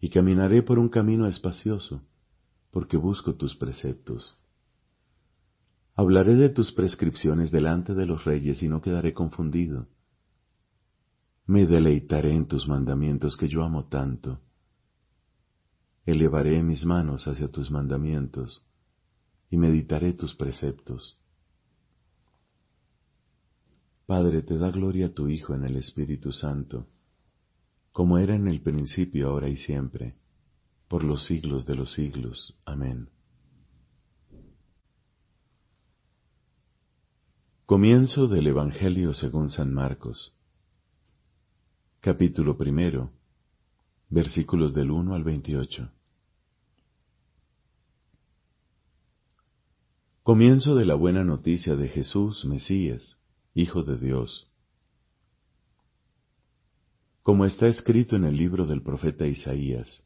y 0.00 0.08
caminaré 0.08 0.62
por 0.62 0.78
un 0.78 0.88
camino 0.88 1.26
espacioso, 1.26 2.02
porque 2.70 2.96
busco 2.96 3.34
tus 3.34 3.56
preceptos. 3.56 4.38
Hablaré 5.96 6.36
de 6.36 6.48
tus 6.48 6.70
prescripciones 6.70 7.50
delante 7.50 7.92
de 7.92 8.06
los 8.06 8.24
reyes 8.24 8.62
y 8.62 8.68
no 8.68 8.80
quedaré 8.80 9.14
confundido. 9.14 9.88
Me 11.50 11.66
deleitaré 11.66 12.32
en 12.32 12.46
tus 12.46 12.68
mandamientos 12.68 13.36
que 13.36 13.48
yo 13.48 13.64
amo 13.64 13.86
tanto. 13.88 14.38
Elevaré 16.06 16.62
mis 16.62 16.84
manos 16.84 17.26
hacia 17.26 17.48
tus 17.48 17.72
mandamientos 17.72 18.64
y 19.50 19.56
meditaré 19.56 20.12
tus 20.12 20.36
preceptos. 20.36 21.20
Padre, 24.06 24.42
te 24.42 24.58
da 24.58 24.70
gloria 24.70 25.06
a 25.06 25.12
tu 25.12 25.26
Hijo 25.26 25.52
en 25.52 25.64
el 25.64 25.76
Espíritu 25.76 26.30
Santo 26.30 26.86
como 27.90 28.18
era 28.18 28.36
en 28.36 28.46
el 28.46 28.62
principio, 28.62 29.28
ahora 29.28 29.48
y 29.48 29.56
siempre, 29.56 30.14
por 30.86 31.02
los 31.02 31.24
siglos 31.24 31.66
de 31.66 31.74
los 31.74 31.92
siglos. 31.92 32.56
Amén. 32.64 33.08
Comienzo 37.66 38.28
del 38.28 38.46
Evangelio 38.46 39.14
según 39.14 39.48
San 39.48 39.74
Marcos. 39.74 40.32
Capítulo 42.00 42.56
primero, 42.56 43.10
versículos 44.08 44.74
del 44.74 44.90
1 44.90 45.14
al 45.14 45.22
28. 45.22 45.90
Comienzo 50.22 50.74
de 50.74 50.86
la 50.86 50.94
buena 50.94 51.24
noticia 51.24 51.76
de 51.76 51.88
Jesús, 51.88 52.44
Mesías, 52.44 53.18
Hijo 53.54 53.82
de 53.82 53.98
Dios 53.98 54.50
como 57.22 57.44
está 57.44 57.68
escrito 57.68 58.16
en 58.16 58.24
el 58.24 58.36
libro 58.36 58.66
del 58.66 58.82
profeta 58.82 59.24
Isaías. 59.24 60.02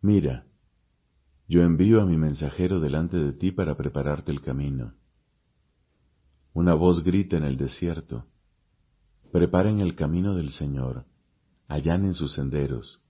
Mira, 0.00 0.46
yo 1.48 1.62
envío 1.62 2.00
a 2.00 2.06
mi 2.06 2.16
mensajero 2.16 2.80
delante 2.80 3.18
de 3.18 3.34
ti 3.34 3.50
para 3.50 3.76
prepararte 3.76 4.32
el 4.32 4.40
camino. 4.40 4.94
Una 6.54 6.74
voz 6.74 7.02
grita 7.02 7.36
en 7.36 7.44
el 7.44 7.56
desierto, 7.56 8.26
preparen 9.32 9.80
el 9.80 9.96
camino 9.96 10.36
del 10.36 10.50
Señor, 10.50 11.06
allanen 11.66 12.12
sus 12.12 12.34
senderos. 12.34 13.02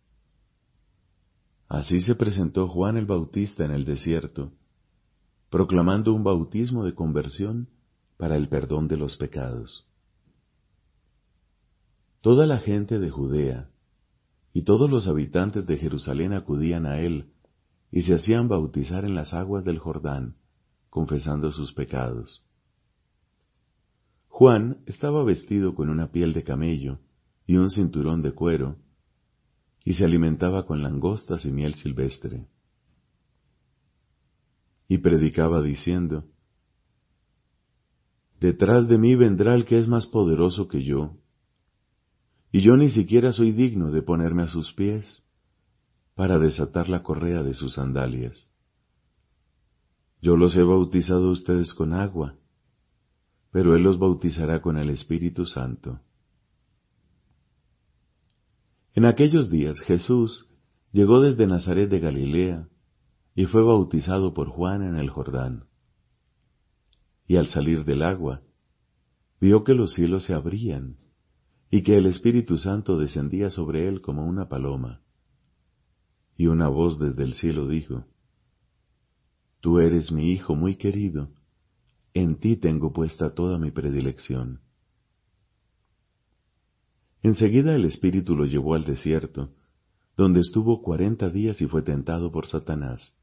Así 1.69 2.01
se 2.01 2.15
presentó 2.15 2.69
Juan 2.69 2.97
el 2.97 3.07
Bautista 3.07 3.65
en 3.65 3.73
el 3.73 3.85
desierto, 3.85 4.53
proclamando 5.51 6.15
un 6.15 6.23
bautismo 6.23 6.85
de 6.85 6.95
conversión 6.95 7.69
para 8.17 8.37
el 8.37 8.49
perdón 8.49 8.87
de 8.87 8.97
los 8.97 9.17
pecados. 9.17 9.89
Toda 12.21 12.47
la 12.47 12.59
gente 12.59 13.01
de 13.01 13.11
Judea 13.11 13.69
y 14.53 14.63
todos 14.63 14.89
los 14.89 15.09
habitantes 15.09 15.67
de 15.67 15.77
Jerusalén 15.77 16.35
acudían 16.35 16.87
a 16.87 17.01
él 17.01 17.33
y 17.91 18.03
se 18.03 18.15
hacían 18.15 18.47
bautizar 18.47 19.05
en 19.05 19.17
las 19.17 19.35
aguas 19.35 19.65
del 19.65 19.81
Jordán, 19.81 20.37
confesando 20.89 21.51
sus 21.51 21.73
pecados. 21.73 22.47
Juan 24.43 24.79
estaba 24.87 25.23
vestido 25.23 25.77
con 25.77 25.89
una 25.89 26.11
piel 26.11 26.33
de 26.33 26.43
camello 26.43 26.99
y 27.47 27.59
un 27.59 27.71
cinturón 27.71 28.23
de 28.23 28.33
cuero, 28.33 28.75
y 29.85 29.95
se 29.95 30.05
alimentaba 30.05 30.67
con 30.67 30.83
langostas 30.83 31.45
y 31.45 31.53
miel 31.53 31.75
silvestre. 31.75 32.49
Y 34.89 34.99
predicaba 34.99 35.63
diciendo, 35.63 36.25
Detrás 38.41 38.89
de 38.89 38.99
mí 38.99 39.15
vendrá 39.15 39.55
el 39.55 39.65
que 39.65 39.79
es 39.79 39.87
más 39.87 40.09
poderoso 40.09 40.67
que 40.67 40.83
yo, 40.83 41.19
y 42.51 42.63
yo 42.63 42.77
ni 42.77 42.91
siquiera 42.91 43.31
soy 43.31 43.53
digno 43.53 43.93
de 43.93 44.03
ponerme 44.03 44.43
a 44.43 44.49
sus 44.49 44.73
pies, 44.73 45.23
para 46.17 46.41
desatar 46.41 46.89
la 46.89 47.05
correa 47.05 47.45
de 47.45 47.55
sus 47.55 47.75
sandalias. 47.75 48.51
Yo 50.21 50.37
los 50.37 50.57
he 50.57 50.65
bautizado 50.65 51.29
a 51.29 51.33
ustedes 51.33 51.75
con 51.75 51.93
agua, 51.93 52.42
pero 53.53 53.77
Él 53.77 53.83
los 53.83 53.99
bautizará 53.99 54.63
con 54.63 54.79
el 54.79 54.89
Espíritu 54.89 55.45
Santo. 55.45 56.01
En 58.95 59.05
aquellos 59.05 59.51
días 59.51 59.79
Jesús 59.81 60.49
llegó 60.91 61.21
desde 61.21 61.47
Nazaret 61.47 61.89
de 61.89 62.01
Galilea 62.01 62.69
y 63.35 63.45
fue 63.45 63.63
bautizado 63.63 64.33
por 64.33 64.49
Juan 64.49 64.83
en 64.83 64.97
el 64.97 65.11
Jordán. 65.11 65.65
Y 67.27 67.37
al 67.37 67.47
salir 67.47 67.85
del 67.85 68.03
agua, 68.03 68.43
vio 69.41 69.65
que 69.65 69.75
los 69.75 69.93
cielos 69.93 70.25
se 70.25 70.35
abrían 70.35 70.97
y 71.71 71.83
que 71.83 71.97
el 71.97 72.07
Espíritu 72.07 72.59
Santo 72.59 72.99
descendía 72.99 73.51
sobre 73.51 73.87
él 73.87 74.01
como 74.01 74.27
una 74.27 74.49
paloma. 74.49 75.01
Y 76.37 76.47
una 76.47 76.69
voz 76.69 76.99
desde 76.99 77.23
el 77.23 77.35
cielo 77.35 77.69
dijo, 77.69 78.07
Tú 79.61 79.79
eres 79.79 80.11
mi 80.11 80.33
Hijo 80.33 80.55
muy 80.55 80.77
querido, 80.77 81.31
en 82.15 82.37
ti 82.37 82.57
tengo 82.57 82.93
puesta 82.93 83.35
toda 83.35 83.59
mi 83.59 83.71
predilección. 83.71 84.61
Enseguida 87.23 87.75
el 87.75 87.85
Espíritu 87.85 88.35
lo 88.35 88.47
llevó 88.47 88.75
al 88.75 88.85
desierto, 88.85 89.51
donde 90.17 90.41
estuvo 90.41 90.83
cuarenta 90.83 91.29
días 91.29 91.61
y 91.61 91.67
fue 91.67 91.83
tentado 91.83 92.31
por 92.33 92.47
Satanás. 92.47 93.15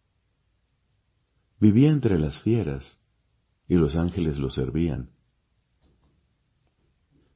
Vivía 1.60 1.90
entre 1.90 2.18
las 2.18 2.42
fieras, 2.42 3.00
y 3.68 3.76
los 3.76 3.96
ángeles 3.96 4.40
lo 4.40 4.50
servían. 4.50 5.12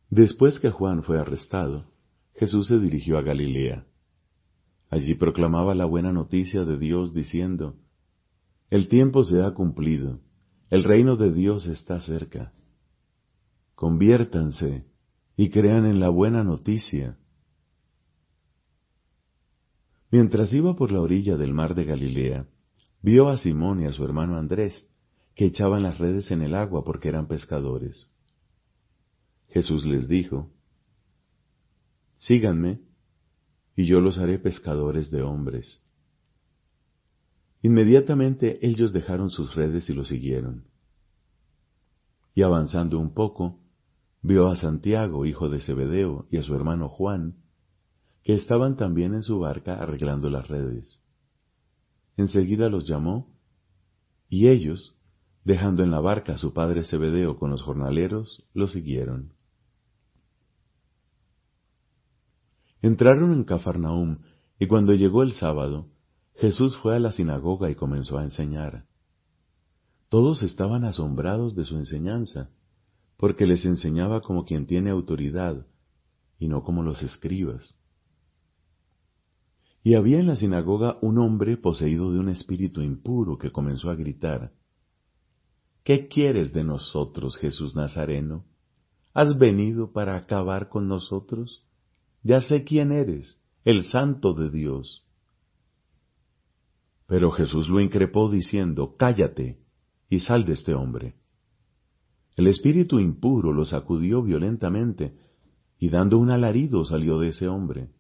Después 0.10 0.60
que 0.60 0.72
Juan 0.72 1.04
fue 1.04 1.20
arrestado, 1.20 1.92
Jesús 2.36 2.68
se 2.68 2.80
dirigió 2.80 3.18
a 3.18 3.22
Galilea. 3.22 3.86
Allí 4.89 5.16
proclamaba 5.16 5.76
la 5.76 5.86
buena 5.86 6.12
noticia 6.12 6.66
de 6.66 6.78
Dios 6.78 7.13
diciendo, 7.13 7.76
El 8.70 8.88
tiempo 8.88 9.24
se 9.24 9.44
ha 9.44 9.52
cumplido, 9.54 10.20
el 10.74 10.84
reino 10.84 11.18
de 11.18 11.32
Dios 11.32 11.68
está 11.68 12.00
cerca. 12.00 12.52
Conviértanse 13.76 14.88
y 15.38 15.52
crean 15.52 15.86
en 15.86 16.00
la 16.00 16.10
buena 16.10 16.44
noticia. 16.44 17.20
Mientras 20.10 20.52
iba 20.52 20.76
por 20.76 20.92
la 20.92 21.02
orilla 21.02 21.38
del 21.38 21.54
mar 21.54 21.76
de 21.76 21.86
Galilea, 21.86 22.48
vio 23.04 23.30
a 23.30 23.38
Simón 23.38 23.82
y 23.82 23.86
a 23.86 23.92
su 23.92 24.04
hermano 24.04 24.36
Andrés, 24.36 24.88
que 25.36 25.46
echaban 25.46 25.84
las 25.84 26.00
redes 26.00 26.32
en 26.32 26.42
el 26.42 26.56
agua 26.56 26.84
porque 26.84 27.10
eran 27.10 27.28
pescadores. 27.28 28.10
Jesús 29.50 29.86
les 29.86 30.08
dijo, 30.08 30.50
Síganme, 32.18 32.80
y 33.76 33.86
yo 33.86 34.00
los 34.00 34.18
haré 34.18 34.40
pescadores 34.40 35.12
de 35.12 35.22
hombres. 35.22 35.84
Inmediatamente 37.63 38.60
ellos 38.62 38.91
dejaron 38.91 39.30
sus 39.30 39.56
redes 39.56 39.89
y 39.89 39.93
lo 39.93 40.04
siguieron. 40.04 40.65
Y 42.36 42.41
avanzando 42.41 42.99
un 42.99 43.13
poco, 43.13 43.62
vio 44.21 44.49
a 44.49 44.58
Santiago, 44.58 45.26
hijo 45.26 45.47
de 45.47 45.62
Zebedeo, 45.62 46.28
y 46.30 46.38
a 46.38 46.43
su 46.43 46.54
hermano 46.54 46.89
Juan, 46.89 47.38
que 48.21 48.34
estaban 48.34 48.76
también 48.76 49.13
en 49.13 49.23
su 49.23 49.39
barca 49.39 49.76
arreglando 49.76 50.30
las 50.30 50.49
redes. 50.49 50.99
Enseguida 52.17 52.67
los 52.69 52.86
llamó, 52.86 53.34
y 54.28 54.49
ellos, 54.49 54.97
dejando 55.45 55.84
en 55.84 55.91
la 55.91 56.02
barca 56.02 56.34
a 56.34 56.38
su 56.38 56.54
padre 56.54 56.84
Zebedeo 56.84 57.39
con 57.39 57.49
los 57.49 57.62
jornaleros, 57.62 58.45
lo 58.54 58.67
siguieron. 58.67 59.32
Entraron 62.82 63.32
en 63.32 63.45
Cafarnaum, 63.45 64.17
y 64.60 64.67
cuando 64.67 64.93
llegó 64.93 65.23
el 65.23 65.32
sábado, 65.32 65.88
Jesús 66.36 66.78
fue 66.78 66.96
a 66.96 67.00
la 67.00 67.12
sinagoga 67.12 67.69
y 67.69 67.76
comenzó 67.76 68.17
a 68.17 68.24
enseñar. 68.24 68.86
Todos 70.10 70.43
estaban 70.43 70.84
asombrados 70.84 71.56
de 71.56 71.65
su 71.65 71.78
enseñanza, 71.78 72.50
porque 73.17 73.46
les 73.46 73.65
enseñaba 73.65 74.22
como 74.22 74.46
quien 74.46 74.65
tiene 74.65 74.89
autoridad, 74.89 75.65
y 76.39 76.48
no 76.48 76.63
como 76.63 76.84
los 76.84 77.02
escribas. 77.04 77.76
Y 79.84 79.96
había 79.96 80.19
en 80.19 80.28
la 80.28 80.36
sinagoga 80.36 80.98
un 81.02 81.17
hombre 81.17 81.58
poseído 81.58 82.12
de 82.12 82.19
un 82.19 82.30
espíritu 82.30 82.82
impuro 82.82 83.38
que 83.38 83.52
comenzó 83.52 83.89
a 83.89 83.96
gritar, 83.96 84.52
¿Qué 85.84 86.08
quieres 86.08 86.54
de 86.54 86.63
nosotros, 86.63 87.36
Jesús 87.36 87.76
Nazareno? 87.76 88.46
¿Has 89.13 89.38
venido 89.38 89.91
para 89.91 90.15
acabar 90.15 90.69
con 90.69 90.88
nosotros? 90.88 91.65
Ya 92.24 92.39
sé 92.39 92.63
quién 92.63 92.93
eres, 92.93 93.38
el 93.65 93.84
santo 93.84 94.34
de 94.34 94.50
Dios. 94.50 95.03
Pero 97.13 97.30
Jesús 97.30 97.69
lo 97.69 97.80
increpó 97.80 98.28
diciendo, 98.28 98.95
Cállate 98.97 99.60
y 100.10 100.21
sal 100.21 100.45
de 100.45 100.54
este 100.54 100.73
hombre. 100.73 101.13
El 102.36 102.47
espíritu 102.47 102.99
impuro 102.99 103.54
lo 103.54 103.67
sacudió 103.67 104.23
violentamente, 104.23 105.15
y 105.78 105.89
dando 105.89 106.17
un 106.17 106.32
alarido 106.32 106.84
salió 106.86 107.19
de 107.19 107.28
ese 107.28 107.47
hombre. 107.47 107.91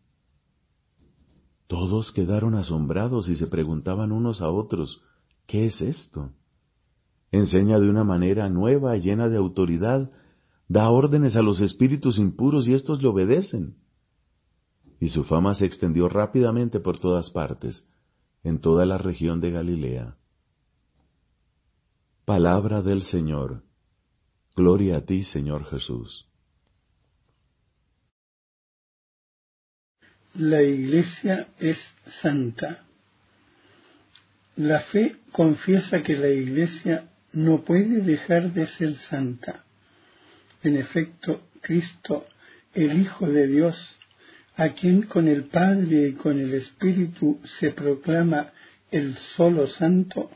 Todos 1.67 2.11
quedaron 2.11 2.55
asombrados 2.55 3.29
y 3.29 3.35
se 3.35 3.45
preguntaban 3.45 4.11
unos 4.11 4.41
a 4.41 4.49
otros, 4.49 4.99
¿qué 5.45 5.67
es 5.67 5.79
esto? 5.79 6.31
Enseña 7.31 7.79
de 7.79 7.91
una 7.91 8.03
manera 8.03 8.49
nueva, 8.49 8.97
llena 8.97 9.29
de 9.29 9.37
autoridad, 9.37 10.09
da 10.67 10.89
órdenes 10.89 11.35
a 11.35 11.43
los 11.43 11.61
espíritus 11.61 12.17
impuros 12.17 12.67
y 12.67 12.73
éstos 12.73 13.03
le 13.03 13.09
obedecen. 13.09 13.75
Y 14.99 15.09
su 15.09 15.23
fama 15.23 15.53
se 15.53 15.67
extendió 15.67 16.09
rápidamente 16.09 16.79
por 16.79 16.97
todas 16.97 17.29
partes, 17.29 17.87
en 18.43 18.59
toda 18.59 18.85
la 18.85 18.97
región 18.97 19.39
de 19.39 19.51
Galilea. 19.51 20.15
Palabra 22.25 22.81
del 22.81 23.03
Señor. 23.03 23.63
Gloria 24.55 24.97
a 24.97 25.01
ti, 25.01 25.23
Señor 25.23 25.69
Jesús. 25.69 26.27
La 30.35 30.61
Iglesia 30.61 31.47
es 31.59 31.77
santa. 32.21 32.83
La 34.55 34.79
fe 34.81 35.17
confiesa 35.31 36.03
que 36.03 36.17
la 36.17 36.29
Iglesia 36.29 37.09
no 37.33 37.61
puede 37.61 38.01
dejar 38.01 38.53
de 38.53 38.67
ser 38.67 38.95
santa. 38.95 39.63
En 40.61 40.77
efecto, 40.77 41.41
Cristo, 41.61 42.25
el 42.73 42.99
Hijo 42.99 43.27
de 43.27 43.47
Dios, 43.47 43.75
a 44.55 44.69
quien 44.69 45.03
con 45.03 45.27
el 45.27 45.45
Padre 45.45 46.09
y 46.09 46.13
con 46.13 46.39
el 46.39 46.53
Espíritu 46.53 47.39
se 47.59 47.71
proclama 47.71 48.51
el 48.91 49.17
solo 49.35 49.67
santo, 49.67 50.29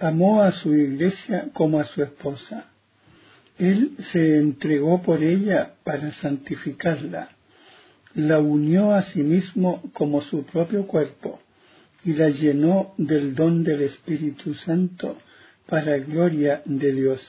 amó 0.00 0.42
a 0.42 0.52
su 0.52 0.74
Iglesia 0.74 1.48
como 1.52 1.78
a 1.78 1.84
su 1.84 2.02
esposa 2.02 2.70
él 3.58 3.96
se 4.10 4.38
entregó 4.38 5.02
por 5.02 5.22
ella 5.22 5.74
para 5.84 6.12
santificarla, 6.12 7.30
la 8.14 8.40
unió 8.40 8.92
a 8.92 9.02
sí 9.02 9.22
mismo 9.22 9.82
como 9.92 10.22
su 10.22 10.44
propio 10.44 10.86
cuerpo 10.86 11.40
y 12.04 12.14
la 12.14 12.30
llenó 12.30 12.94
del 12.98 13.34
don 13.34 13.62
del 13.62 13.82
Espíritu 13.82 14.54
Santo 14.54 15.18
para 15.66 15.98
gloria 15.98 16.62
de 16.64 16.92
Dios. 16.92 17.20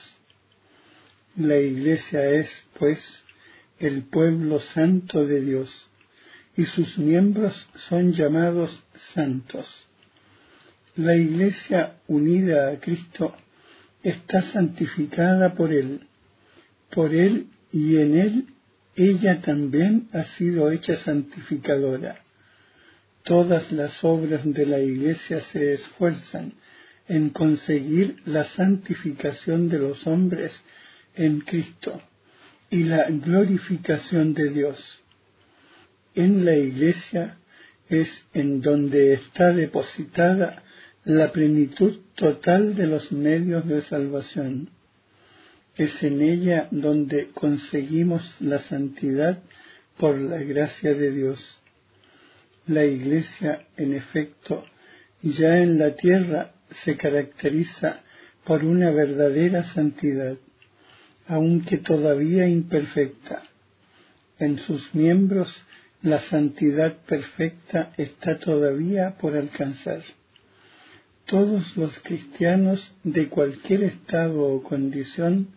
La 1.36 1.58
Iglesia 1.58 2.28
es, 2.30 2.48
pues, 2.78 2.98
el 3.78 4.02
pueblo 4.02 4.58
santo 4.60 5.26
de 5.26 5.40
Dios, 5.40 5.85
y 6.56 6.64
sus 6.64 6.98
miembros 6.98 7.68
son 7.88 8.12
llamados 8.12 8.82
santos. 9.14 9.66
La 10.96 11.14
Iglesia 11.14 11.96
unida 12.06 12.70
a 12.70 12.80
Cristo 12.80 13.34
está 14.02 14.42
santificada 14.42 15.54
por 15.54 15.72
Él 15.72 16.00
por 16.90 17.14
él 17.14 17.48
y 17.72 17.96
en 17.96 18.18
él 18.18 18.46
ella 18.94 19.42
también 19.42 20.08
ha 20.12 20.24
sido 20.24 20.70
hecha 20.70 20.96
santificadora. 20.96 22.22
Todas 23.22 23.72
las 23.72 24.02
obras 24.04 24.40
de 24.44 24.64
la 24.66 24.80
Iglesia 24.80 25.42
se 25.52 25.74
esfuerzan 25.74 26.54
en 27.08 27.30
conseguir 27.30 28.16
la 28.24 28.44
santificación 28.44 29.68
de 29.68 29.78
los 29.78 30.06
hombres 30.06 30.52
en 31.14 31.40
Cristo 31.40 32.00
y 32.70 32.84
la 32.84 33.10
glorificación 33.10 34.32
de 34.32 34.50
Dios. 34.50 35.00
En 36.16 36.44
la 36.44 36.56
Iglesia 36.56 37.38
es 37.88 38.24
en 38.34 38.60
donde 38.60 39.12
está 39.12 39.52
depositada 39.52 40.64
la 41.04 41.30
plenitud 41.30 42.00
total 42.16 42.74
de 42.74 42.88
los 42.88 43.12
medios 43.12 43.68
de 43.68 43.82
salvación 43.82 44.70
es 45.76 46.02
en 46.02 46.22
ella 46.22 46.68
donde 46.70 47.28
conseguimos 47.28 48.22
la 48.40 48.60
santidad 48.60 49.38
por 49.98 50.18
la 50.18 50.38
gracia 50.38 50.94
de 50.94 51.12
Dios. 51.12 51.38
La 52.66 52.84
Iglesia, 52.84 53.66
en 53.76 53.92
efecto, 53.92 54.64
ya 55.22 55.58
en 55.58 55.78
la 55.78 55.94
tierra 55.94 56.52
se 56.84 56.96
caracteriza 56.96 58.00
por 58.44 58.64
una 58.64 58.90
verdadera 58.90 59.64
santidad, 59.64 60.36
aunque 61.26 61.78
todavía 61.78 62.48
imperfecta. 62.48 63.42
En 64.38 64.58
sus 64.58 64.94
miembros 64.94 65.54
La 66.02 66.20
santidad 66.20 66.96
perfecta 67.06 67.92
está 67.96 68.38
todavía 68.38 69.16
por 69.18 69.34
alcanzar. 69.34 70.02
Todos 71.24 71.76
los 71.76 71.98
cristianos 72.00 72.92
de 73.02 73.28
cualquier 73.28 73.82
estado 73.82 74.44
o 74.44 74.62
condición 74.62 75.48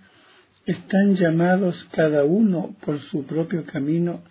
están 0.65 1.15
llamados 1.15 1.87
cada 1.91 2.23
uno 2.23 2.75
por 2.83 2.99
su 2.99 3.25
propio 3.25 3.65
camino 3.65 4.23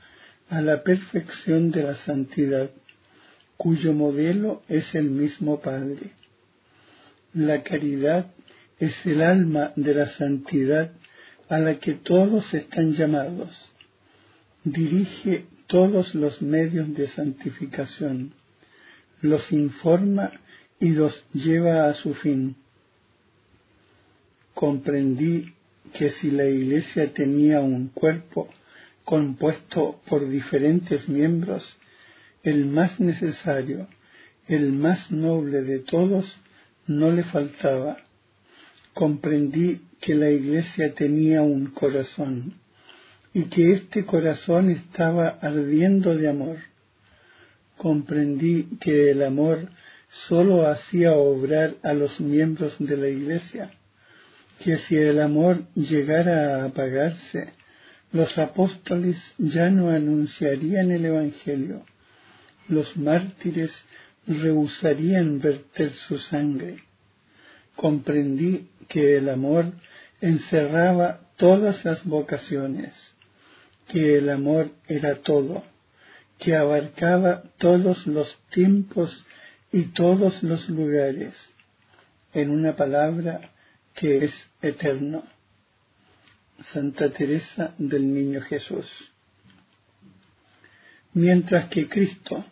a 0.48 0.60
la 0.60 0.82
perfección 0.82 1.70
de 1.70 1.82
la 1.82 1.96
santidad, 1.96 2.70
cuyo 3.56 3.92
modelo 3.92 4.62
es 4.68 4.94
el 4.94 5.10
mismo 5.10 5.60
Padre. 5.60 6.10
La 7.34 7.62
caridad 7.62 8.26
es 8.78 8.94
el 9.04 9.20
alma 9.22 9.72
de 9.76 9.94
la 9.94 10.08
santidad 10.08 10.90
a 11.48 11.58
la 11.58 11.78
que 11.78 11.94
todos 11.94 12.52
están 12.54 12.94
llamados. 12.94 13.56
Dirige 14.64 15.44
todos 15.68 16.14
los 16.14 16.40
medios 16.40 16.92
de 16.94 17.08
santificación, 17.08 18.32
los 19.20 19.52
informa 19.52 20.32
y 20.80 20.90
los 20.90 21.24
lleva 21.34 21.88
a 21.88 21.94
su 21.94 22.14
fin. 22.14 22.56
Comprendí 24.54 25.52
que 25.92 26.10
si 26.10 26.30
la 26.30 26.46
Iglesia 26.46 27.12
tenía 27.12 27.60
un 27.60 27.88
cuerpo 27.88 28.48
compuesto 29.04 30.00
por 30.08 30.26
diferentes 30.28 31.06
miembros, 31.06 31.76
el 32.42 32.64
más 32.64 32.98
necesario, 32.98 33.88
el 34.46 34.72
más 34.72 35.10
noble 35.10 35.60
de 35.62 35.80
todos, 35.80 36.34
no 36.86 37.12
le 37.12 37.24
faltaba. 37.24 37.98
Comprendí 38.94 39.82
que 40.00 40.14
la 40.14 40.30
Iglesia 40.30 40.94
tenía 40.94 41.42
un 41.42 41.66
corazón 41.66 42.54
y 43.38 43.44
que 43.44 43.72
este 43.72 44.04
corazón 44.04 44.68
estaba 44.68 45.38
ardiendo 45.40 46.16
de 46.16 46.28
amor. 46.28 46.56
Comprendí 47.76 48.64
que 48.80 49.12
el 49.12 49.22
amor 49.22 49.68
sólo 50.26 50.66
hacía 50.66 51.12
obrar 51.12 51.76
a 51.84 51.92
los 51.94 52.18
miembros 52.18 52.74
de 52.80 52.96
la 52.96 53.06
Iglesia, 53.06 53.70
que 54.58 54.76
si 54.78 54.96
el 54.96 55.20
amor 55.20 55.62
llegara 55.76 56.56
a 56.56 56.64
apagarse, 56.64 57.50
los 58.10 58.36
apóstoles 58.38 59.16
ya 59.38 59.70
no 59.70 59.90
anunciarían 59.90 60.90
el 60.90 61.04
Evangelio, 61.04 61.84
los 62.66 62.96
mártires 62.96 63.70
rehusarían 64.26 65.38
verter 65.38 65.92
su 65.92 66.18
sangre. 66.18 66.82
Comprendí 67.76 68.66
que 68.88 69.16
el 69.16 69.28
amor 69.28 69.66
encerraba 70.20 71.20
todas 71.36 71.84
las 71.84 72.04
vocaciones, 72.04 73.07
que 73.88 74.18
el 74.18 74.30
amor 74.30 74.70
era 74.86 75.16
todo, 75.16 75.64
que 76.38 76.54
abarcaba 76.54 77.42
todos 77.58 78.06
los 78.06 78.38
tiempos 78.50 79.24
y 79.72 79.84
todos 79.84 80.42
los 80.42 80.68
lugares, 80.68 81.34
en 82.32 82.50
una 82.50 82.76
palabra 82.76 83.40
que 83.94 84.24
es 84.24 84.34
eterno. 84.62 85.24
Santa 86.72 87.10
Teresa 87.10 87.74
del 87.78 88.12
Niño 88.12 88.40
Jesús. 88.40 88.86
Mientras 91.14 91.68
que 91.68 91.88
Cristo, 91.88 92.44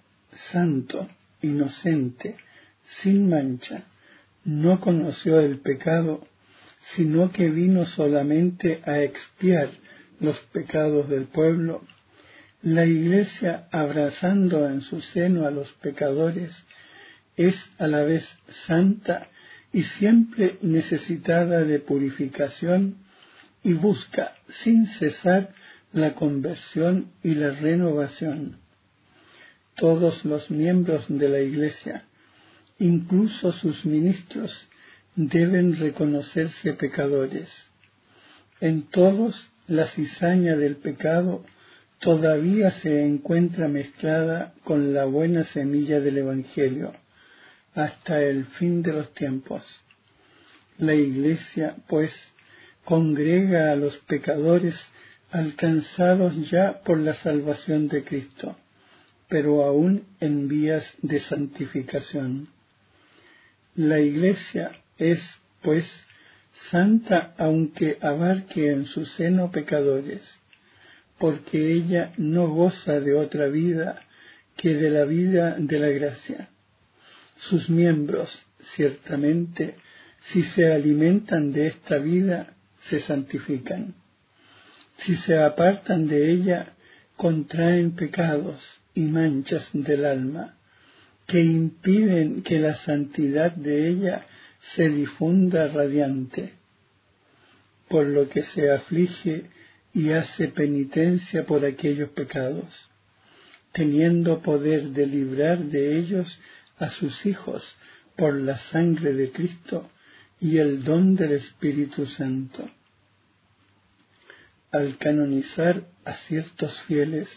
santo, 0.51 1.09
inocente, 1.43 2.37
sin 2.85 3.29
mancha, 3.29 3.83
no 4.45 4.81
conoció 4.81 5.41
el 5.41 5.59
pecado, 5.59 6.27
sino 6.95 7.31
que 7.33 7.51
vino 7.51 7.85
solamente 7.85 8.81
a 8.85 9.01
expiar 9.01 9.71
los 10.21 10.39
pecados 10.53 11.09
del 11.09 11.25
pueblo, 11.25 11.83
la 12.63 12.85
Iglesia, 12.85 13.69
abrazando 13.71 14.69
en 14.69 14.81
su 14.81 15.01
seno 15.01 15.47
a 15.47 15.51
los 15.51 15.71
pecadores, 15.75 16.51
es 17.37 17.55
a 17.79 17.87
la 17.87 18.03
vez 18.03 18.25
santa 18.67 19.29
y 19.73 19.83
siempre 19.83 20.57
necesitada 20.63 21.65
de 21.65 21.79
purificación 21.79 22.97
y 23.63 23.75
busca 23.75 24.35
sin 24.49 24.87
cesar 24.87 25.53
la 25.93 26.15
conversión 26.15 27.11
y 27.23 27.35
la 27.35 27.51
renovación. 27.51 28.59
Todos 29.77 30.25
los 30.25 30.51
miembros 30.51 31.05
de 31.09 31.29
la 31.29 31.41
Iglesia, 31.41 32.05
incluso 32.79 33.53
sus 33.53 33.85
ministros, 33.85 34.67
deben 35.15 35.77
reconocerse 35.79 36.73
pecadores. 36.73 37.51
En 38.61 38.83
todos 38.83 39.49
la 39.69 39.87
cizaña 39.89 40.57
del 40.57 40.77
pecado 40.77 41.45
todavía 41.99 42.71
se 42.71 43.05
encuentra 43.05 43.69
mezclada 43.69 44.53
con 44.65 44.95
la 44.95 45.05
buena 45.07 45.45
semilla 45.45 46.01
del 46.01 46.19
Evangelio 46.19 46.95
hasta 47.75 48.23
el 48.23 48.47
fin 48.47 48.83
de 48.83 48.93
los 48.93 49.13
tiempos. 49.15 49.63
La 50.79 50.95
Iglesia, 50.95 51.77
pues, 51.89 52.13
congrega 52.85 53.73
a 53.73 53.77
los 53.77 53.99
pecadores 53.99 54.75
alcanzados 55.31 56.51
ya 56.51 56.83
por 56.83 56.99
la 56.99 57.15
salvación 57.15 57.89
de 57.89 58.05
Cristo, 58.05 58.57
pero 59.29 59.65
aún 59.65 60.05
en 60.21 60.49
vías 60.49 60.95
de 61.03 61.21
santificación. 61.21 62.49
La 63.75 64.01
Iglesia 64.01 64.71
es, 64.99 65.21
pues, 65.63 65.87
santa 66.71 67.35
aunque 67.39 67.99
abarque 68.01 68.71
en 68.71 68.87
su 68.87 69.07
seno 69.07 69.51
pecadores, 69.51 70.23
porque 71.19 71.73
ella 71.73 72.13
no 72.17 72.49
goza 72.49 73.01
de 73.01 73.15
otra 73.15 73.47
vida 73.47 74.03
que 74.57 74.75
de 74.75 74.91
la 74.91 75.05
vida 75.05 75.57
de 75.59 75.79
la 75.79 75.89
gracia 75.89 76.49
sus 77.49 77.69
miembros, 77.69 78.31
ciertamente, 78.75 79.77
si 80.33 80.43
se 80.43 80.73
alimentan 80.73 81.53
de 81.53 81.69
esta 81.69 81.99
vida, 81.99 82.55
se 82.89 83.01
santifican. 83.01 83.95
Si 84.99 85.17
se 85.17 85.39
apartan 85.39 86.09
de 86.09 86.31
ella, 86.31 86.75
contraen 87.17 87.93
pecados 87.93 88.61
y 88.95 89.03
manchas 89.03 89.69
del 89.73 90.05
alma, 90.05 90.57
que 91.27 91.43
impiden 91.43 92.43
que 92.43 92.59
la 92.59 92.77
santidad 92.77 93.53
de 93.53 93.89
ella 93.89 94.27
se 94.75 94.89
difunda 94.89 95.69
radiante, 95.69 96.53
por 97.89 98.07
lo 98.07 98.29
que 98.29 98.43
se 98.43 98.71
aflige 98.71 99.45
y 99.95 100.11
hace 100.11 100.49
penitencia 100.49 101.47
por 101.47 101.65
aquellos 101.65 102.11
pecados, 102.11 102.67
teniendo 103.73 104.41
poder 104.41 104.91
de 104.91 105.07
librar 105.07 105.59
de 105.59 105.99
ellos 105.99 106.39
a 106.79 106.91
sus 106.91 107.25
hijos 107.27 107.63
por 108.17 108.35
la 108.35 108.59
sangre 108.59 109.13
de 109.13 109.31
Cristo 109.31 109.89
y 110.41 110.59
el 110.59 110.83
don 110.83 111.15
del 111.15 111.33
Espíritu 111.33 112.07
Santo. 112.07 112.69
Al 114.73 114.99
canonizar 114.99 115.85
a 116.05 116.15
ciertos 116.15 116.79
fieles, 116.83 117.29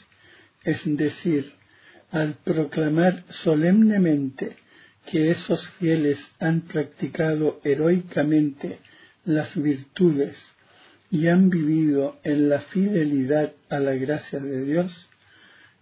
es 0.64 0.82
decir, 0.86 1.54
al 2.12 2.34
proclamar 2.34 3.24
solemnemente 3.30 4.58
que 5.10 5.32
esos 5.32 5.68
fieles 5.80 6.20
han 6.40 6.62
practicado 6.62 7.60
heroicamente 7.64 8.80
las 9.26 9.60
virtudes 9.60 10.36
y 11.10 11.28
han 11.28 11.50
vivido 11.50 12.20
en 12.24 12.50
la 12.50 12.60
fidelidad 12.60 13.54
a 13.70 13.80
la 13.80 13.96
gracia 13.96 14.40
de 14.40 14.66
Dios, 14.66 15.08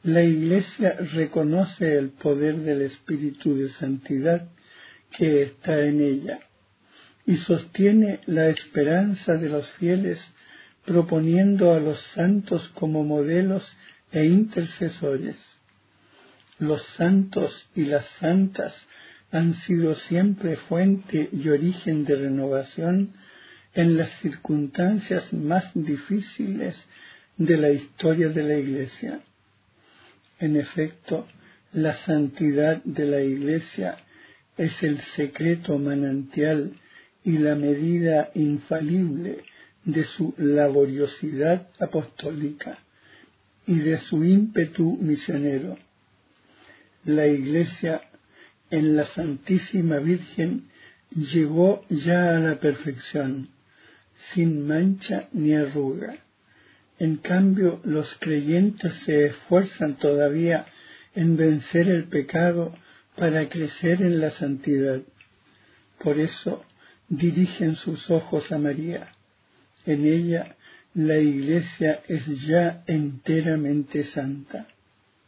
la 0.04 0.24
Iglesia 0.24 0.96
reconoce 1.14 1.98
el 1.98 2.10
poder 2.10 2.56
del 2.58 2.84
Espíritu 2.84 3.54
de 3.56 3.70
Santidad 3.70 4.48
que 5.12 5.42
está 5.42 5.82
en 5.82 6.02
ella 6.02 6.40
y 7.26 7.36
sostiene 7.36 8.22
la 8.28 8.48
esperanza 8.48 9.36
de 9.36 9.50
los 9.50 9.70
fieles 9.72 10.20
proponiendo 10.86 11.74
a 11.74 11.82
los 11.82 12.00
santos 12.14 12.72
como 12.74 13.04
modelos 13.04 13.64
e 14.14 14.24
intercesores. 14.24 15.36
Los 16.60 16.82
santos 16.96 17.68
y 17.76 17.84
las 17.84 18.06
santas 18.20 18.74
han 19.32 19.54
sido 19.56 19.96
siempre 19.96 20.56
fuente 20.56 21.30
y 21.32 21.50
origen 21.50 22.06
de 22.06 22.16
renovación 22.16 23.12
en 23.74 23.98
las 23.98 24.20
circunstancias 24.22 25.34
más 25.34 25.72
difíciles 25.74 26.76
de 27.38 27.58
la 27.58 27.70
historia 27.70 28.30
de 28.30 28.44
la 28.44 28.58
Iglesia. 28.58 29.20
En 30.40 30.56
efecto, 30.56 31.28
la 31.74 31.96
santidad 31.96 32.82
de 32.84 33.06
la 33.06 33.22
Iglesia 33.22 33.98
es 34.56 34.82
el 34.82 35.02
secreto 35.02 35.78
manantial 35.78 36.74
y 37.24 37.38
la 37.38 37.56
medida 37.56 38.32
infalible 38.34 39.44
de 39.84 40.04
su 40.06 40.34
laboriosidad 40.38 41.68
apostólica 41.80 42.78
y 43.66 43.80
de 43.80 44.00
su 44.00 44.24
ímpetu 44.24 44.98
misionero. 45.02 45.78
La 47.04 47.28
Iglesia 47.28 48.02
en 48.70 48.96
la 48.96 49.06
Santísima 49.06 50.00
Virgen 50.00 50.70
llegó 51.12 51.86
ya 51.90 52.36
a 52.36 52.40
la 52.40 52.60
perfección, 52.60 53.50
sin 54.34 54.68
mancha 54.68 55.28
ni 55.32 55.54
arruga. 55.54 56.18
En 57.00 57.18
cambio, 57.18 57.80
los 57.84 58.16
creyentes 58.20 58.94
se 59.06 59.28
esfuerzan 59.28 59.96
todavía 59.98 60.66
en 61.16 61.38
vencer 61.38 61.88
el 61.88 62.06
pecado 62.06 62.76
para 63.16 63.48
crecer 63.50 64.02
en 64.02 64.20
la 64.20 64.32
santidad. 64.32 65.02
Por 66.00 66.20
eso 66.20 66.64
dirigen 67.08 67.76
sus 67.76 68.10
ojos 68.10 68.52
a 68.52 68.58
María. 68.58 69.10
En 69.86 70.06
ella 70.06 70.56
la 70.94 71.18
Iglesia 71.18 72.02
es 72.08 72.26
ya 72.46 72.84
enteramente 72.88 74.04
santa. 74.04 74.68